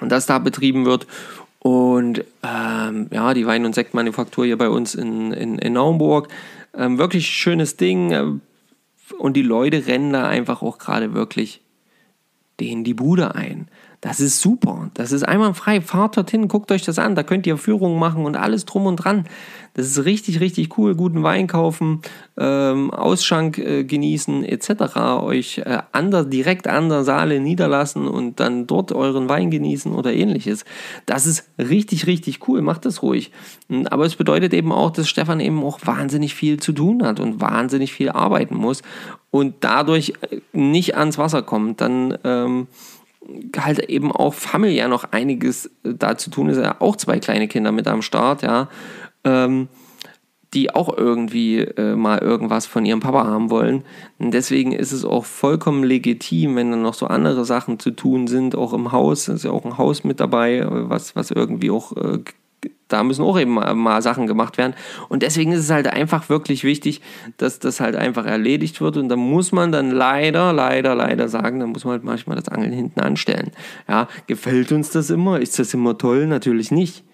[0.00, 1.06] das da betrieben wird.
[1.66, 6.28] Und ähm, ja, die Wein- und Sektmanufaktur hier bei uns in, in, in Naumburg,
[6.78, 8.12] ähm, wirklich schönes Ding.
[8.12, 8.24] Äh,
[9.18, 11.60] und die Leute rennen da einfach auch gerade wirklich
[12.60, 13.66] denen die Bude ein.
[14.06, 14.88] Das ist super.
[14.94, 15.80] Das ist einwandfrei.
[15.80, 17.16] Fahrt dorthin, guckt euch das an.
[17.16, 19.24] Da könnt ihr Führungen machen und alles drum und dran.
[19.74, 20.94] Das ist richtig, richtig cool.
[20.94, 22.02] Guten Wein kaufen,
[22.38, 24.96] ähm, Ausschank äh, genießen etc.
[25.22, 29.92] Euch äh, an der, direkt an der Saale niederlassen und dann dort euren Wein genießen
[29.92, 30.64] oder ähnliches.
[31.06, 32.62] Das ist richtig, richtig cool.
[32.62, 33.32] Macht das ruhig.
[33.68, 37.18] Hm, aber es bedeutet eben auch, dass Stefan eben auch wahnsinnig viel zu tun hat
[37.18, 38.82] und wahnsinnig viel arbeiten muss
[39.32, 41.80] und dadurch äh, nicht ans Wasser kommt.
[41.80, 42.68] Dann ähm,
[43.58, 46.58] halt eben auch familiär noch einiges äh, da zu tun ist.
[46.58, 48.68] Ja, auch zwei kleine Kinder mit am Start, ja
[49.26, 49.68] ähm,
[50.54, 53.84] die auch irgendwie äh, mal irgendwas von ihrem Papa haben wollen.
[54.18, 58.26] Und deswegen ist es auch vollkommen legitim, wenn dann noch so andere Sachen zu tun
[58.26, 61.94] sind, auch im Haus, ist ja auch ein Haus mit dabei, was, was irgendwie auch,
[61.96, 62.20] äh,
[62.88, 64.74] da müssen auch eben mal, Sachen gemacht werden.
[65.08, 67.00] Und deswegen ist es halt einfach wirklich wichtig,
[67.36, 68.96] dass das halt einfach erledigt wird.
[68.96, 72.48] Und da muss man dann leider, leider, leider sagen, da muss man halt manchmal das
[72.48, 73.50] Angeln hinten anstellen.
[73.88, 75.40] Ja, gefällt uns das immer?
[75.40, 76.26] Ist das immer toll?
[76.26, 77.04] Natürlich nicht.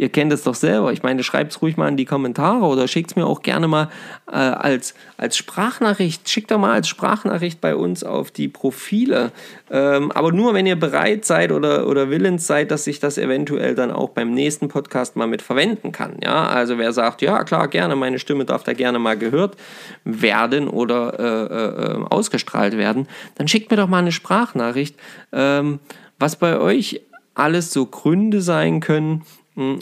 [0.00, 0.92] Ihr kennt es doch selber.
[0.92, 3.66] Ich meine, schreibt es ruhig mal in die Kommentare oder schickt es mir auch gerne
[3.66, 3.88] mal
[4.30, 6.28] äh, als, als Sprachnachricht.
[6.28, 9.32] Schickt doch mal als Sprachnachricht bei uns auf die Profile.
[9.72, 13.74] Ähm, aber nur, wenn ihr bereit seid oder, oder willens seid, dass ich das eventuell
[13.74, 16.18] dann auch beim nächsten Podcast mal mit verwenden kann.
[16.22, 19.56] Ja, also wer sagt, ja klar, gerne, meine Stimme darf da gerne mal gehört
[20.04, 24.94] werden oder äh, äh, ausgestrahlt werden, dann schickt mir doch mal eine Sprachnachricht,
[25.32, 25.80] ähm,
[26.20, 27.00] was bei euch
[27.34, 29.24] alles so Gründe sein können,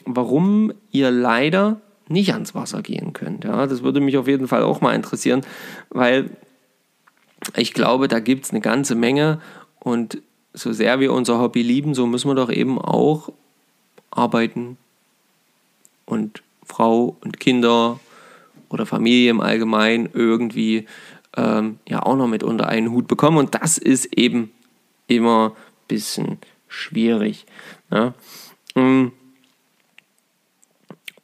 [0.07, 3.45] warum ihr leider nicht ans Wasser gehen könnt.
[3.45, 5.43] Ja, das würde mich auf jeden Fall auch mal interessieren,
[5.91, 6.31] weil
[7.57, 9.41] ich glaube, da gibt es eine ganze Menge
[9.79, 10.23] und
[10.55, 13.33] so sehr wir unser Hobby lieben, so müssen wir doch eben auch
[14.11, 14.79] arbeiten
[16.07, 18.01] und Frau und Kinder
[18.71, 20.87] oder Familie im Allgemeinen irgendwie
[21.37, 24.53] ähm, ja auch noch mit unter einen Hut bekommen und das ist eben
[25.07, 27.45] immer ein bisschen schwierig.
[27.91, 28.15] Ja.
[28.75, 29.13] Mhm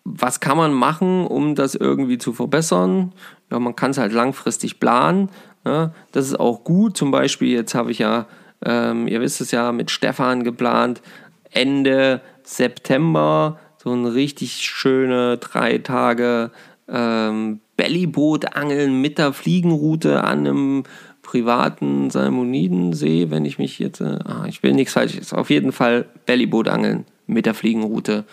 [0.05, 3.13] was kann man machen, um das irgendwie zu verbessern?
[3.51, 5.31] Ja, man kann es halt langfristig planen.
[5.65, 5.93] Ne?
[6.13, 6.97] Das ist auch gut.
[6.97, 8.27] Zum Beispiel, jetzt habe ich ja,
[8.65, 11.03] ähm, ihr wisst es ja, mit Stefan geplant,
[11.51, 16.51] Ende September so ein richtig schöne drei Tage
[16.89, 20.83] ähm, Bellyboot-Angeln mit der Fliegenroute an einem
[21.23, 26.07] privaten Salmonidensee, wenn ich mich jetzt, äh, ah, ich will nichts falsches, auf jeden Fall
[26.27, 28.25] Bellyboot-Angeln mit der Fliegenroute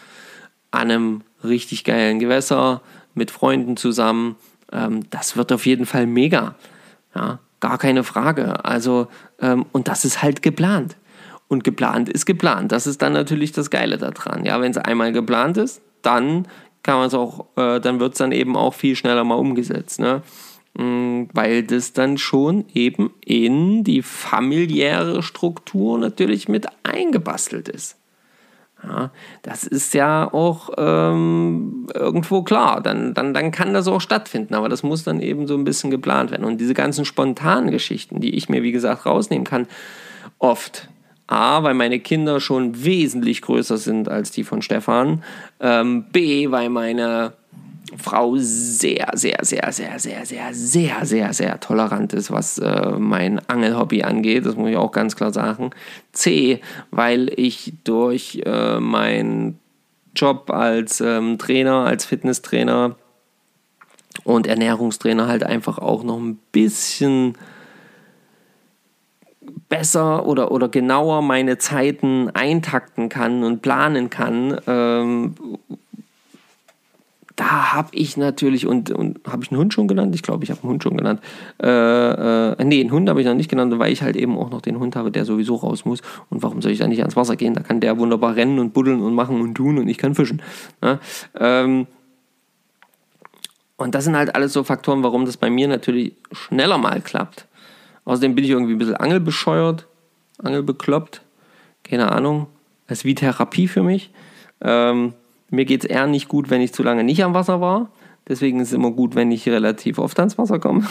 [0.72, 2.82] an einem richtig geilen Gewässer
[3.14, 4.36] mit Freunden zusammen.
[4.72, 6.56] Ähm, das wird auf jeden Fall mega.
[7.16, 8.64] Ja, gar keine Frage.
[8.66, 9.08] Also,
[9.42, 10.96] ähm, und das ist halt geplant.
[11.48, 12.72] Und geplant ist geplant.
[12.72, 14.46] Das ist dann natürlich das Geile daran.
[14.46, 16.48] Ja, wenn es einmal geplant ist, dann
[16.84, 20.00] kann man es auch, äh, dann wird es dann eben auch viel schneller mal umgesetzt.
[20.00, 20.22] Ne?
[20.78, 27.98] mm, weil das dann schon eben in die familiäre Struktur natürlich mit eingebastelt ist.
[28.82, 29.12] Ja,
[29.42, 32.82] das ist ja auch ähm, irgendwo klar.
[32.82, 35.92] Dann, dann, dann kann das auch stattfinden, aber das muss dann eben so ein bisschen
[35.92, 36.46] geplant werden.
[36.46, 39.68] Und diese ganzen spontanen Geschichten, die ich mir, wie gesagt, rausnehmen kann,
[40.38, 40.88] oft.
[41.28, 45.24] A, weil meine Kinder schon wesentlich größer sind als die von Stefan.
[45.60, 47.34] Ähm, B, weil meine
[47.98, 53.40] Frau sehr, sehr, sehr, sehr, sehr, sehr, sehr, sehr, sehr tolerant ist, was äh, mein
[53.48, 54.46] Angelhobby angeht.
[54.46, 55.72] Das muss ich auch ganz klar sagen.
[56.12, 59.60] C, weil ich durch äh, meinen
[60.16, 62.96] Job als ähm, Trainer, als Fitnesstrainer
[64.24, 67.38] und Ernährungstrainer halt einfach auch noch ein bisschen
[69.70, 75.36] besser oder, oder genauer meine Zeiten eintakten kann und planen kann, ähm,
[77.40, 80.14] da habe ich natürlich, und, und habe ich einen Hund schon genannt?
[80.14, 81.22] Ich glaube, ich habe einen Hund schon genannt.
[81.64, 84.50] Äh, äh, nee, einen Hund habe ich noch nicht genannt, weil ich halt eben auch
[84.50, 86.02] noch den Hund habe, der sowieso raus muss.
[86.30, 87.54] Und warum soll ich da nicht ans Wasser gehen?
[87.54, 90.42] Da kann der wunderbar rennen und buddeln und machen und tun und ich kann fischen.
[90.84, 91.00] Ja?
[91.40, 91.88] Ähm,
[93.78, 97.48] und das sind halt alles so Faktoren, warum das bei mir natürlich schneller mal klappt.
[98.04, 99.88] Außerdem bin ich irgendwie ein bisschen angelbescheuert,
[100.44, 101.22] angelbekloppt.
[101.84, 102.48] Keine Ahnung.
[102.88, 104.12] Das ist wie Therapie für mich.
[104.60, 105.14] Ähm,
[105.50, 107.90] mir geht es eher nicht gut, wenn ich zu lange nicht am Wasser war.
[108.28, 110.86] Deswegen ist es immer gut, wenn ich relativ oft ans Wasser komme.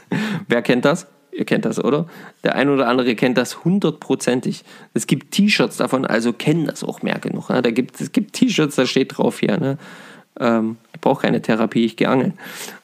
[0.48, 1.06] Wer kennt das?
[1.30, 2.06] Ihr kennt das, oder?
[2.42, 4.64] Der ein oder andere kennt das hundertprozentig.
[4.94, 7.50] Es gibt T-Shirts davon, also kennen das auch mehr genug.
[7.50, 7.62] Ne?
[7.62, 9.78] Da gibt, es gibt T-Shirts, da steht drauf hier, ne?
[10.40, 12.34] ähm, ich brauche keine Therapie, ich gehe angeln.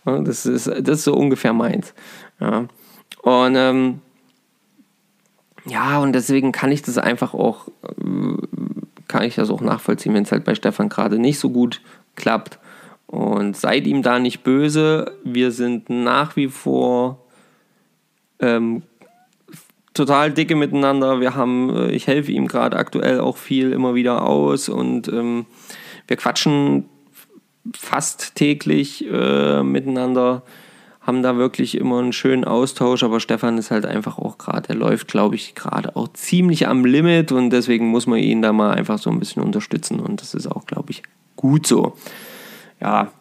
[0.04, 1.94] Das ist, das ist so ungefähr meins.
[2.40, 2.66] Ja.
[3.22, 4.00] Und ähm,
[5.66, 8.73] ja, und deswegen kann ich das einfach auch äh,
[9.14, 11.80] kann ich das auch nachvollziehen, wenn es halt bei Stefan gerade nicht so gut
[12.16, 12.58] klappt.
[13.06, 15.16] Und seid ihm da nicht böse.
[15.22, 17.24] Wir sind nach wie vor
[18.40, 18.82] ähm,
[19.92, 21.20] total dicke miteinander.
[21.20, 25.46] Wir haben, äh, ich helfe ihm gerade aktuell auch viel immer wieder aus und ähm,
[26.08, 26.86] wir quatschen
[27.72, 30.42] fast täglich äh, miteinander
[31.04, 34.74] haben da wirklich immer einen schönen Austausch, aber Stefan ist halt einfach auch gerade, er
[34.74, 38.72] läuft, glaube ich, gerade auch ziemlich am Limit und deswegen muss man ihn da mal
[38.72, 41.02] einfach so ein bisschen unterstützen und das ist auch, glaube ich,
[41.36, 41.96] gut so.
[42.80, 43.12] Ja,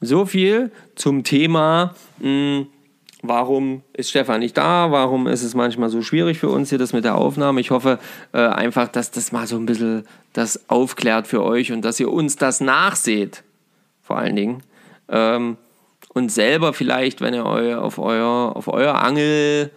[0.00, 2.66] so viel zum Thema, mh, hm,
[3.22, 6.92] warum ist Stefan nicht da, warum ist es manchmal so schwierig für uns hier das
[6.92, 7.60] mit der Aufnahme.
[7.60, 7.98] Ich hoffe
[8.32, 12.12] äh, einfach, dass das mal so ein bisschen das aufklärt für euch und dass ihr
[12.12, 13.44] uns das nachseht,
[14.02, 14.62] vor allen Dingen.
[15.08, 15.56] Ähm,
[16.14, 19.70] und selber vielleicht, wenn ihr eu, auf, euer, auf euer Angel,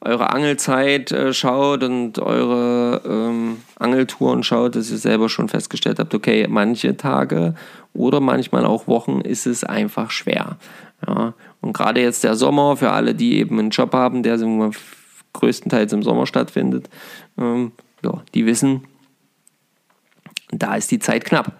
[0.00, 6.14] eure Angelzeit äh, schaut und eure ähm, Angeltouren schaut, dass ihr selber schon festgestellt habt,
[6.14, 7.54] okay, manche Tage
[7.94, 10.58] oder manchmal auch Wochen ist es einfach schwer.
[11.06, 11.34] Ja.
[11.60, 14.38] Und gerade jetzt der Sommer, für alle, die eben einen Job haben, der
[15.32, 16.88] größtenteils im Sommer stattfindet,
[17.38, 18.84] ähm, ja, die wissen,
[20.50, 21.52] da ist die Zeit knapp.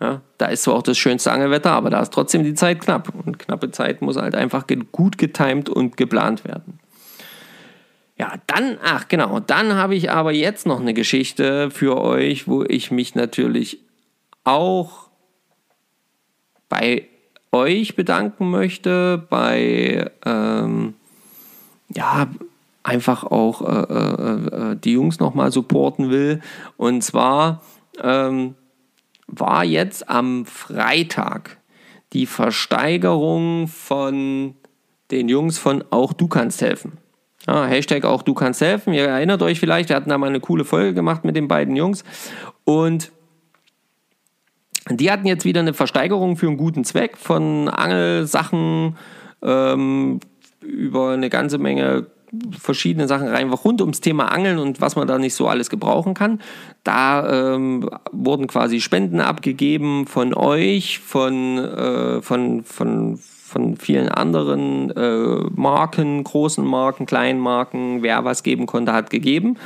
[0.00, 3.12] Ja, da ist zwar auch das schönste Angelwetter, aber da ist trotzdem die Zeit knapp.
[3.26, 6.80] Und knappe Zeit muss halt einfach gut getimt und geplant werden.
[8.18, 12.64] Ja, dann, ach genau, dann habe ich aber jetzt noch eine Geschichte für euch, wo
[12.64, 13.78] ich mich natürlich
[14.44, 15.08] auch
[16.68, 17.06] bei
[17.52, 20.94] euch bedanken möchte, bei, ähm,
[21.88, 22.28] ja,
[22.82, 26.40] einfach auch äh, äh, äh die Jungs nochmal supporten will.
[26.76, 27.62] Und zwar,
[28.02, 28.54] ähm,
[29.30, 31.58] war jetzt am Freitag
[32.12, 34.54] die Versteigerung von
[35.10, 36.98] den Jungs von Auch du kannst helfen.
[37.46, 38.92] Ja, Hashtag Auch du kannst helfen.
[38.92, 41.76] Ihr erinnert euch vielleicht, wir hatten da mal eine coole Folge gemacht mit den beiden
[41.76, 42.04] Jungs.
[42.64, 43.12] Und
[44.88, 48.96] die hatten jetzt wieder eine Versteigerung für einen guten Zweck von Angelsachen
[49.42, 50.20] ähm,
[50.60, 52.06] über eine ganze Menge
[52.58, 56.14] verschiedene Sachen rein, rund ums Thema Angeln und was man da nicht so alles gebrauchen
[56.14, 56.40] kann.
[56.84, 64.90] Da ähm, wurden quasi Spenden abgegeben von euch, von, äh, von, von, von vielen anderen
[64.90, 68.02] äh, Marken, großen Marken, kleinen Marken.
[68.02, 69.56] Wer was geben konnte, hat gegeben.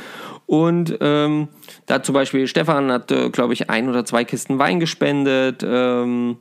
[0.47, 1.47] Und ähm,
[1.85, 5.63] da zum Beispiel Stefan hat, äh, glaube ich, ein oder zwei Kisten Wein gespendet.
[5.67, 6.37] Ähm,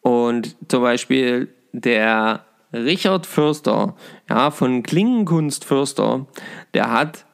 [0.00, 2.44] und zum Beispiel der
[2.84, 3.94] Richard Fürster,
[4.28, 6.26] ja, von Klingenkunst Fürster,
[6.74, 7.24] der hat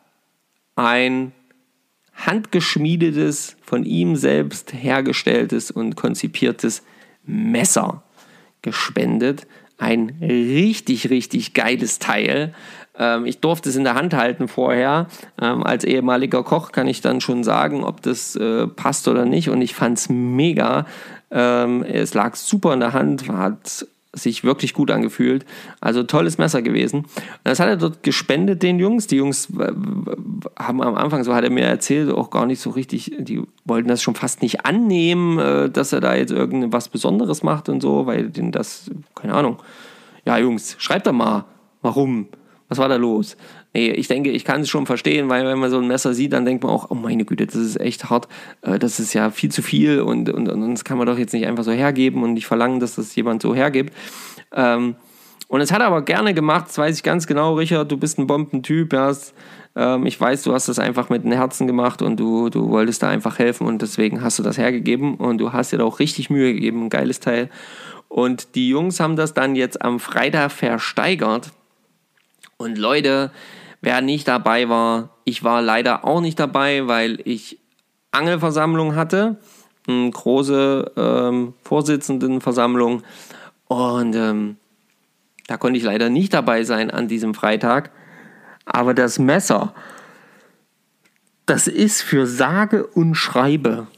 [0.77, 1.33] ein
[2.15, 6.83] handgeschmiedetes, von ihm selbst hergestelltes und konzipiertes
[7.25, 8.03] Messer
[8.61, 9.47] gespendet.
[9.79, 12.55] Ein richtig, richtig geiles Teil.
[12.97, 15.09] Ähm, ich durfte es in der Hand halten vorher.
[15.41, 19.49] Ähm, als ehemaliger Koch kann ich dann schon sagen, ob das äh, passt oder nicht.
[19.49, 20.87] Und ich fand es mega.
[21.31, 25.47] Ähm, es lag super in der Hand, hat sich wirklich gut angefühlt.
[25.81, 27.07] Also tolles Messer gewesen.
[27.45, 29.07] das hat er dort gespendet den Jungs.
[29.07, 29.49] Die Jungs
[30.59, 33.89] haben am Anfang, so hat er mir erzählt, auch gar nicht so richtig, die wollten
[33.89, 38.07] das schon fast nicht annehmen, äh, dass er da jetzt irgendwas Besonderes macht und so,
[38.07, 39.59] weil denen das, keine Ahnung.
[40.25, 41.47] Ja, Jungs, schreibt doch mal,
[41.81, 42.29] warum?
[42.69, 43.37] Was war da los?
[43.75, 46.35] Nee, ich denke, ich kann es schon verstehen, weil wenn man so ein Messer sieht,
[46.35, 48.29] dann denkt man auch, oh meine Güte, das ist echt hart,
[48.61, 51.33] äh, das ist ja viel zu viel und, und, und das kann man doch jetzt
[51.33, 53.95] nicht einfach so hergeben und nicht verlangen, dass das jemand so hergibt.
[54.53, 54.97] Ähm,
[55.49, 58.19] und es hat er aber gerne gemacht, das weiß ich ganz genau, Richard, du bist
[58.19, 59.13] ein Bombentyp, ja,
[59.75, 63.03] ähm, ich weiß, du hast das einfach mit dem Herzen gemacht und du, du wolltest
[63.03, 65.99] da einfach helfen und deswegen hast du das hergegeben und du hast dir da auch
[65.99, 67.49] richtig Mühe gegeben, ein geiles Teil.
[68.09, 71.51] Und die Jungs haben das dann jetzt am Freitag versteigert.
[72.59, 73.31] Und Leute,
[73.83, 77.59] Wer nicht dabei war, ich war leider auch nicht dabei, weil ich
[78.13, 79.39] Angelversammlung hatte,
[79.87, 83.03] eine große ähm, Vorsitzendenversammlung
[83.67, 84.57] und ähm,
[85.49, 87.91] da konnte ich leider nicht dabei sein an diesem Freitag.
[88.65, 89.75] Aber das Messer,
[91.47, 93.89] das ist für sage und schreibe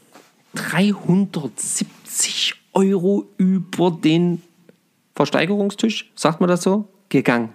[0.55, 4.41] 370 Euro über den
[5.15, 7.49] Versteigerungstisch, sagt man das so, gegangen.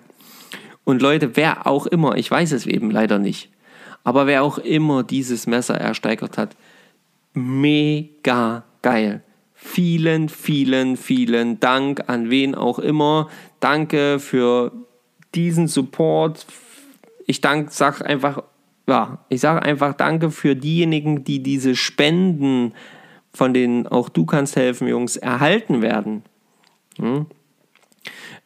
[0.91, 3.49] Und Leute, wer auch immer, ich weiß es eben leider nicht,
[4.03, 6.57] aber wer auch immer dieses Messer ersteigert hat,
[7.33, 9.23] mega geil.
[9.55, 13.29] Vielen, vielen, vielen Dank an wen auch immer.
[13.61, 14.73] Danke für
[15.33, 16.45] diesen Support.
[17.25, 18.43] Ich dank, sag einfach,
[18.89, 22.75] ja, ich sage einfach Danke für diejenigen, die diese Spenden,
[23.33, 26.25] von denen auch du kannst helfen, Jungs, erhalten werden.
[26.99, 27.27] Hm?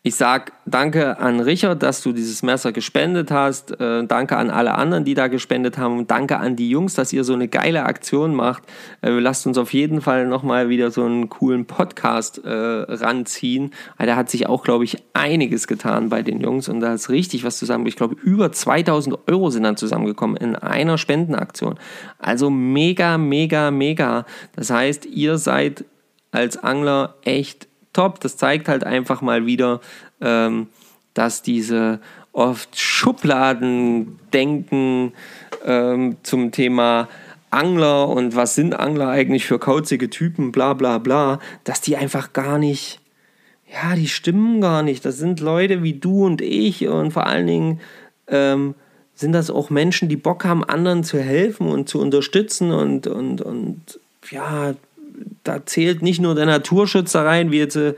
[0.07, 3.81] Ich sage danke an Richard, dass du dieses Messer gespendet hast.
[3.81, 5.97] Äh, danke an alle anderen, die da gespendet haben.
[5.97, 8.65] Und danke an die Jungs, dass ihr so eine geile Aktion macht.
[9.01, 13.71] Äh, lasst uns auf jeden Fall nochmal wieder so einen coolen Podcast äh, ranziehen.
[13.97, 16.69] Da hat sich auch, glaube ich, einiges getan bei den Jungs.
[16.69, 17.87] Und da ist richtig was zusammen.
[17.87, 21.79] Ich glaube, über 2000 Euro sind dann zusammengekommen in einer Spendenaktion.
[22.19, 24.27] Also mega, mega, mega.
[24.55, 25.87] Das heißt, ihr seid
[26.31, 28.21] als Angler echt top.
[28.21, 29.81] Das zeigt halt einfach mal wieder,
[30.21, 30.67] ähm,
[31.15, 32.01] dass diese
[32.33, 35.15] oft Schubladendenken
[35.65, 37.09] ähm, zum Thema
[37.51, 42.33] Angler und was sind Angler eigentlich für kauzige Typen, bla bla bla, dass die einfach
[42.33, 43.01] gar nicht,
[43.73, 45.05] ja, die stimmen gar nicht.
[45.05, 47.81] Das sind Leute wie du und ich und vor allen Dingen
[48.27, 48.75] ähm,
[49.15, 53.41] sind das auch Menschen, die Bock haben, anderen zu helfen und zu unterstützen und, und,
[53.41, 54.75] und ja,
[55.45, 57.95] da zählt nicht nur der Naturschutz rein, wie jetzt äh,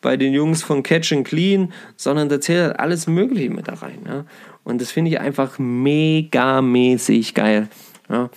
[0.00, 3.74] bei den Jungs von Catch and Clean, sondern da zählt halt alles Mögliche mit da
[3.74, 4.00] rein.
[4.06, 4.24] Ja?
[4.64, 7.68] Und das finde ich einfach megamäßig geil.
[8.08, 8.30] Ja?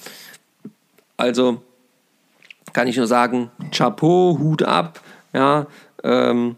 [1.17, 1.61] Also
[2.73, 4.99] kann ich nur sagen, Chapeau, Hut ab,
[5.33, 5.67] ja,
[6.03, 6.55] ähm,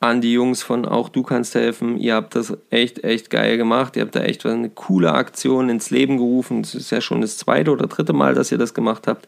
[0.00, 1.96] an die Jungs von Auch Du kannst helfen.
[1.96, 3.96] Ihr habt das echt, echt geil gemacht.
[3.96, 6.62] Ihr habt da echt eine coole Aktion ins Leben gerufen.
[6.62, 9.26] Das ist ja schon das zweite oder dritte Mal, dass ihr das gemacht habt.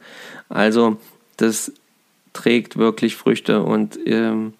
[0.50, 0.98] Also
[1.38, 1.72] das
[2.36, 4.52] trägt wirklich Früchte und ähm,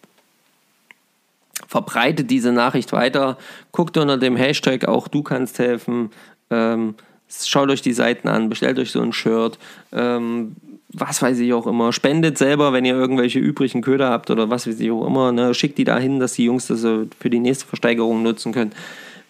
[1.69, 3.37] verbreitet diese Nachricht weiter.
[3.73, 6.11] Guckt unter dem Hashtag auch du kannst helfen.
[6.51, 6.95] Ähm,
[7.29, 9.59] schaut euch die Seiten an, bestellt euch so ein Shirt.
[9.93, 10.57] Ähm,
[10.89, 11.93] was weiß ich auch immer.
[11.93, 15.33] Spendet selber, wenn ihr irgendwelche übrigen Köder habt oder was weiß ich auch immer.
[15.33, 15.53] Ne?
[15.53, 18.73] Schickt die dahin, dass die Jungs das für die nächste Versteigerung nutzen können.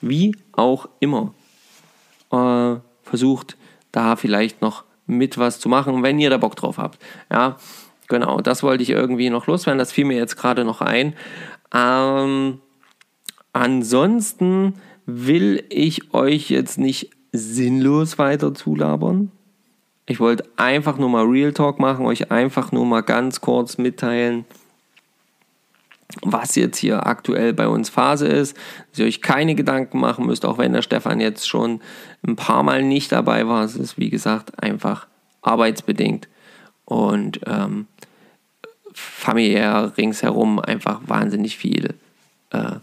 [0.00, 1.34] Wie auch immer.
[2.30, 3.56] Äh, versucht
[3.90, 6.98] da vielleicht noch mit was zu machen, wenn ihr da Bock drauf habt.
[7.30, 7.56] Ja,
[8.08, 9.78] genau, das wollte ich irgendwie noch loswerden.
[9.78, 11.14] Das fiel mir jetzt gerade noch ein.
[11.74, 12.60] Ähm,
[13.52, 14.74] ansonsten
[15.06, 19.30] will ich euch jetzt nicht sinnlos weiter zulabern.
[20.06, 24.44] Ich wollte einfach nur mal Real Talk machen, euch einfach nur mal ganz kurz mitteilen,
[26.22, 28.56] was jetzt hier aktuell bei uns Phase ist,
[28.90, 31.80] dass ihr euch keine Gedanken machen müsst, auch wenn der Stefan jetzt schon
[32.26, 33.64] ein paar Mal nicht dabei war.
[33.64, 35.08] Es ist wie gesagt einfach
[35.42, 36.28] arbeitsbedingt
[36.84, 37.86] und ähm,
[38.96, 41.94] familiär ringsherum einfach wahnsinnig viel
[42.50, 42.76] äh,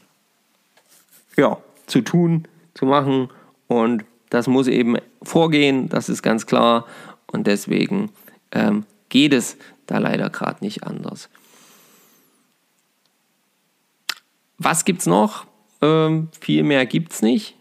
[1.35, 1.57] ja,
[1.87, 3.29] zu tun, zu machen
[3.67, 6.85] und das muss eben vorgehen, das ist ganz klar
[7.27, 8.11] und deswegen
[8.51, 9.57] ähm, geht es
[9.87, 11.29] da leider gerade nicht anders.
[14.57, 15.45] Was gibt es noch?
[15.81, 17.55] Ähm, viel mehr gibt es nicht.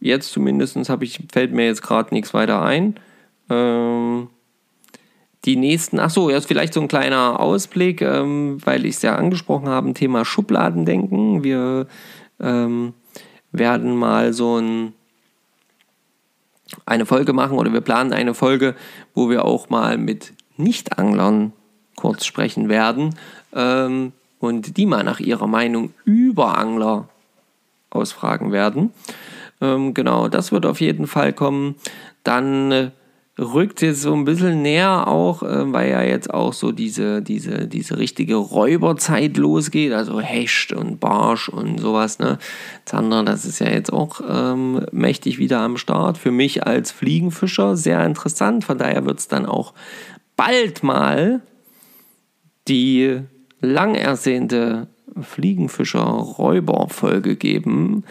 [0.00, 2.98] Jetzt zumindest ich, fällt mir jetzt gerade nichts weiter ein.
[3.50, 4.28] Ähm,
[5.44, 9.16] die nächsten, ach so, jetzt vielleicht so ein kleiner Ausblick, ähm, weil ich es ja
[9.16, 11.44] angesprochen habe, Thema Schubladendenken.
[11.44, 11.86] Wir
[12.40, 12.94] ähm,
[13.52, 14.92] werden mal so ein,
[16.86, 18.74] eine Folge machen oder wir planen eine Folge,
[19.14, 21.52] wo wir auch mal mit Nicht-Anglern
[21.94, 23.14] kurz sprechen werden.
[23.54, 27.08] Ähm, und die mal nach ihrer Meinung über Angler
[27.90, 28.92] ausfragen werden.
[29.60, 31.74] Ähm, genau, das wird auf jeden Fall kommen.
[32.22, 32.90] Dann äh,
[33.38, 37.68] rückt jetzt so ein bisschen näher auch, äh, weil ja jetzt auch so diese, diese,
[37.68, 42.38] diese richtige Räuberzeit losgeht, also Hecht und Barsch und sowas, ne?
[42.84, 46.18] Zander, das ist ja jetzt auch ähm, mächtig wieder am Start.
[46.18, 49.72] Für mich als Fliegenfischer sehr interessant, von daher wird es dann auch
[50.36, 51.40] bald mal
[52.66, 53.20] die
[53.60, 54.88] lang ersehnte
[55.20, 58.02] Fliegenfischer-Räuber-Folge geben.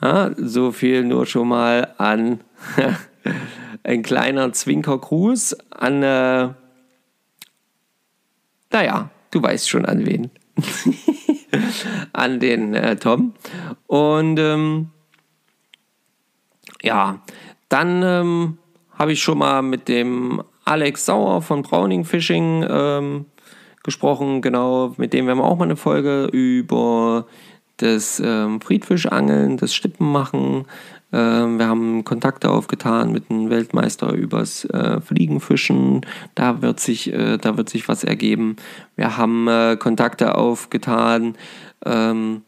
[0.00, 2.40] Ja, so viel nur schon mal an
[3.82, 6.48] ein kleiner Zwinkergruß an, äh,
[8.70, 10.30] naja, du weißt schon an wen.
[12.12, 13.34] an den äh, Tom.
[13.86, 14.90] Und ähm,
[16.82, 17.20] ja,
[17.68, 18.58] dann ähm,
[18.92, 23.26] habe ich schon mal mit dem Alex Sauer von Browning Fishing ähm,
[23.82, 24.42] gesprochen.
[24.42, 27.26] Genau, mit dem werden wir auch mal eine Folge über
[27.78, 30.66] das ähm, Friedfischangeln, das Stippen machen,
[31.10, 36.04] wir haben Kontakte aufgetan mit einem Weltmeister übers äh, Fliegenfischen.
[36.34, 38.56] Da wird, sich, äh, da wird sich was ergeben.
[38.94, 41.36] Wir haben äh, Kontakte aufgetan
[41.86, 42.42] ähm,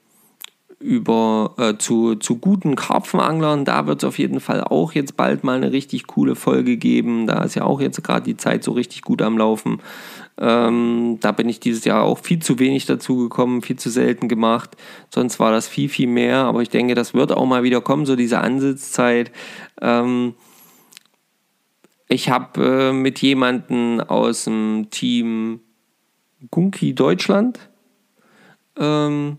[0.81, 3.67] über, äh, zu, zu guten Karpfenanglern.
[3.67, 7.27] Da wird es auf jeden Fall auch jetzt bald mal eine richtig coole Folge geben.
[7.27, 9.83] Da ist ja auch jetzt gerade die Zeit so richtig gut am Laufen.
[10.39, 14.27] Ähm, da bin ich dieses Jahr auch viel zu wenig dazu gekommen, viel zu selten
[14.27, 14.71] gemacht.
[15.15, 16.39] Sonst war das viel, viel mehr.
[16.39, 19.33] Aber ich denke, das wird auch mal wieder kommen, so diese Ansitzzeit.
[19.83, 20.35] Ähm,
[22.09, 25.61] ich habe äh, mit jemandem aus dem Team
[26.51, 27.59] Gunki Deutschland
[28.79, 29.37] ähm,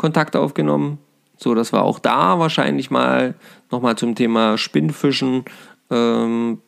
[0.00, 0.96] Kontakt aufgenommen.
[1.36, 3.34] So, dass wir auch da wahrscheinlich mal
[3.70, 5.44] nochmal zum Thema Spinnfischen
[5.90, 6.62] ähm,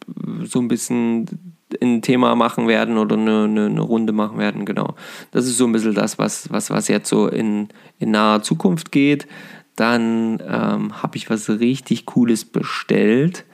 [0.44, 4.96] so ein bisschen ein Thema machen werden oder eine, eine, eine, Runde machen werden, genau.
[5.30, 7.68] Das ist so ein bisschen das, was, was, was jetzt so in,
[7.98, 9.26] in naher Zukunft geht.
[9.76, 13.46] Dann ähm, habe ich was richtig Cooles bestellt.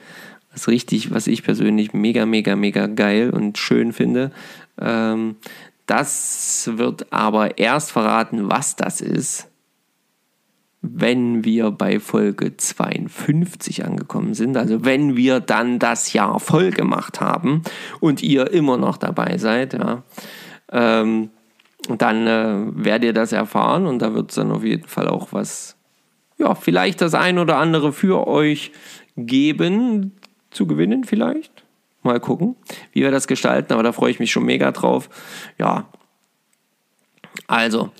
[0.51, 4.31] Was richtig, was ich persönlich mega, mega, mega geil und schön finde.
[4.77, 5.37] Ähm,
[5.85, 9.49] das wird aber erst verraten, was das ist,
[10.81, 17.19] wenn wir bei Folge 52 angekommen sind, also wenn wir dann das Jahr voll gemacht
[17.19, 17.63] haben
[17.99, 20.03] und ihr immer noch dabei seid, ja,
[20.71, 21.31] ähm,
[21.87, 25.29] dann äh, werdet ihr das erfahren und da wird es dann auf jeden Fall auch
[25.31, 25.75] was,
[26.37, 28.71] ja, vielleicht das ein oder andere für euch
[29.17, 30.13] geben,
[30.51, 31.63] zu gewinnen vielleicht.
[32.01, 32.55] Mal gucken,
[32.93, 35.09] wie wir das gestalten, aber da freue ich mich schon mega drauf.
[35.57, 35.89] Ja,
[37.47, 37.91] also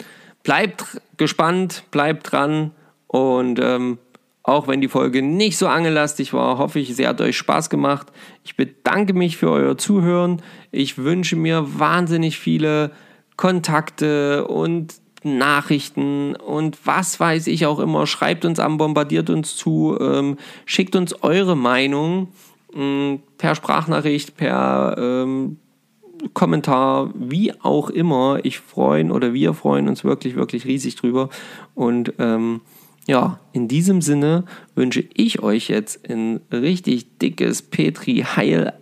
[0.50, 2.72] bleibt gespannt, bleibt dran
[3.06, 4.00] und ähm,
[4.42, 8.08] auch wenn die Folge nicht so angelastig war, hoffe ich, sie hat euch Spaß gemacht.
[8.44, 10.42] Ich bedanke mich für euer Zuhören.
[10.72, 12.90] Ich wünsche mir wahnsinnig viele
[13.38, 18.08] Kontakte und Nachrichten und was weiß ich auch immer.
[18.08, 22.30] Schreibt uns an, bombardiert uns zu, ähm, schickt uns eure Meinung
[22.76, 25.60] äh, per Sprachnachricht, per ähm,
[26.34, 28.40] Kommentar, wie auch immer.
[28.44, 31.30] Ich freue oder wir freuen uns wirklich, wirklich riesig drüber.
[31.76, 32.62] Und ähm,
[33.08, 34.46] ja, in diesem Sinne
[34.76, 38.74] wünsche ich euch jetzt ein richtig dickes Petri-Heil.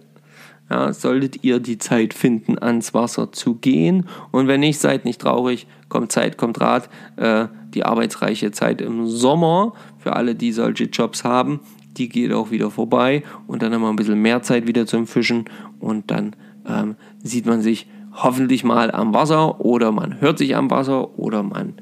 [0.70, 4.08] Ja, solltet ihr die Zeit finden, ans Wasser zu gehen.
[4.32, 5.66] Und wenn nicht, seid nicht traurig.
[5.88, 6.90] Kommt Zeit, kommt Rat.
[7.16, 11.62] Äh, die arbeitsreiche Zeit im Sommer für alle, die solche Jobs haben,
[11.96, 13.24] die geht auch wieder vorbei.
[13.48, 15.46] Und dann haben wir ein bisschen mehr Zeit wieder zum Fischen.
[15.80, 16.36] Und dann
[16.68, 21.44] ähm, sieht man sich hoffentlich mal am Wasser oder man hört sich am Wasser oder
[21.44, 21.74] man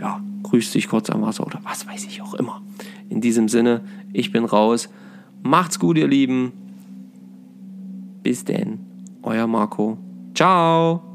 [0.00, 2.62] ja, grüßt sich kurz am Wasser oder was weiß ich auch immer.
[3.08, 4.88] In diesem Sinne, ich bin raus.
[5.42, 6.52] Macht's gut, ihr Lieben.
[8.22, 8.80] Bis denn,
[9.22, 9.98] euer Marco.
[10.34, 11.07] Ciao.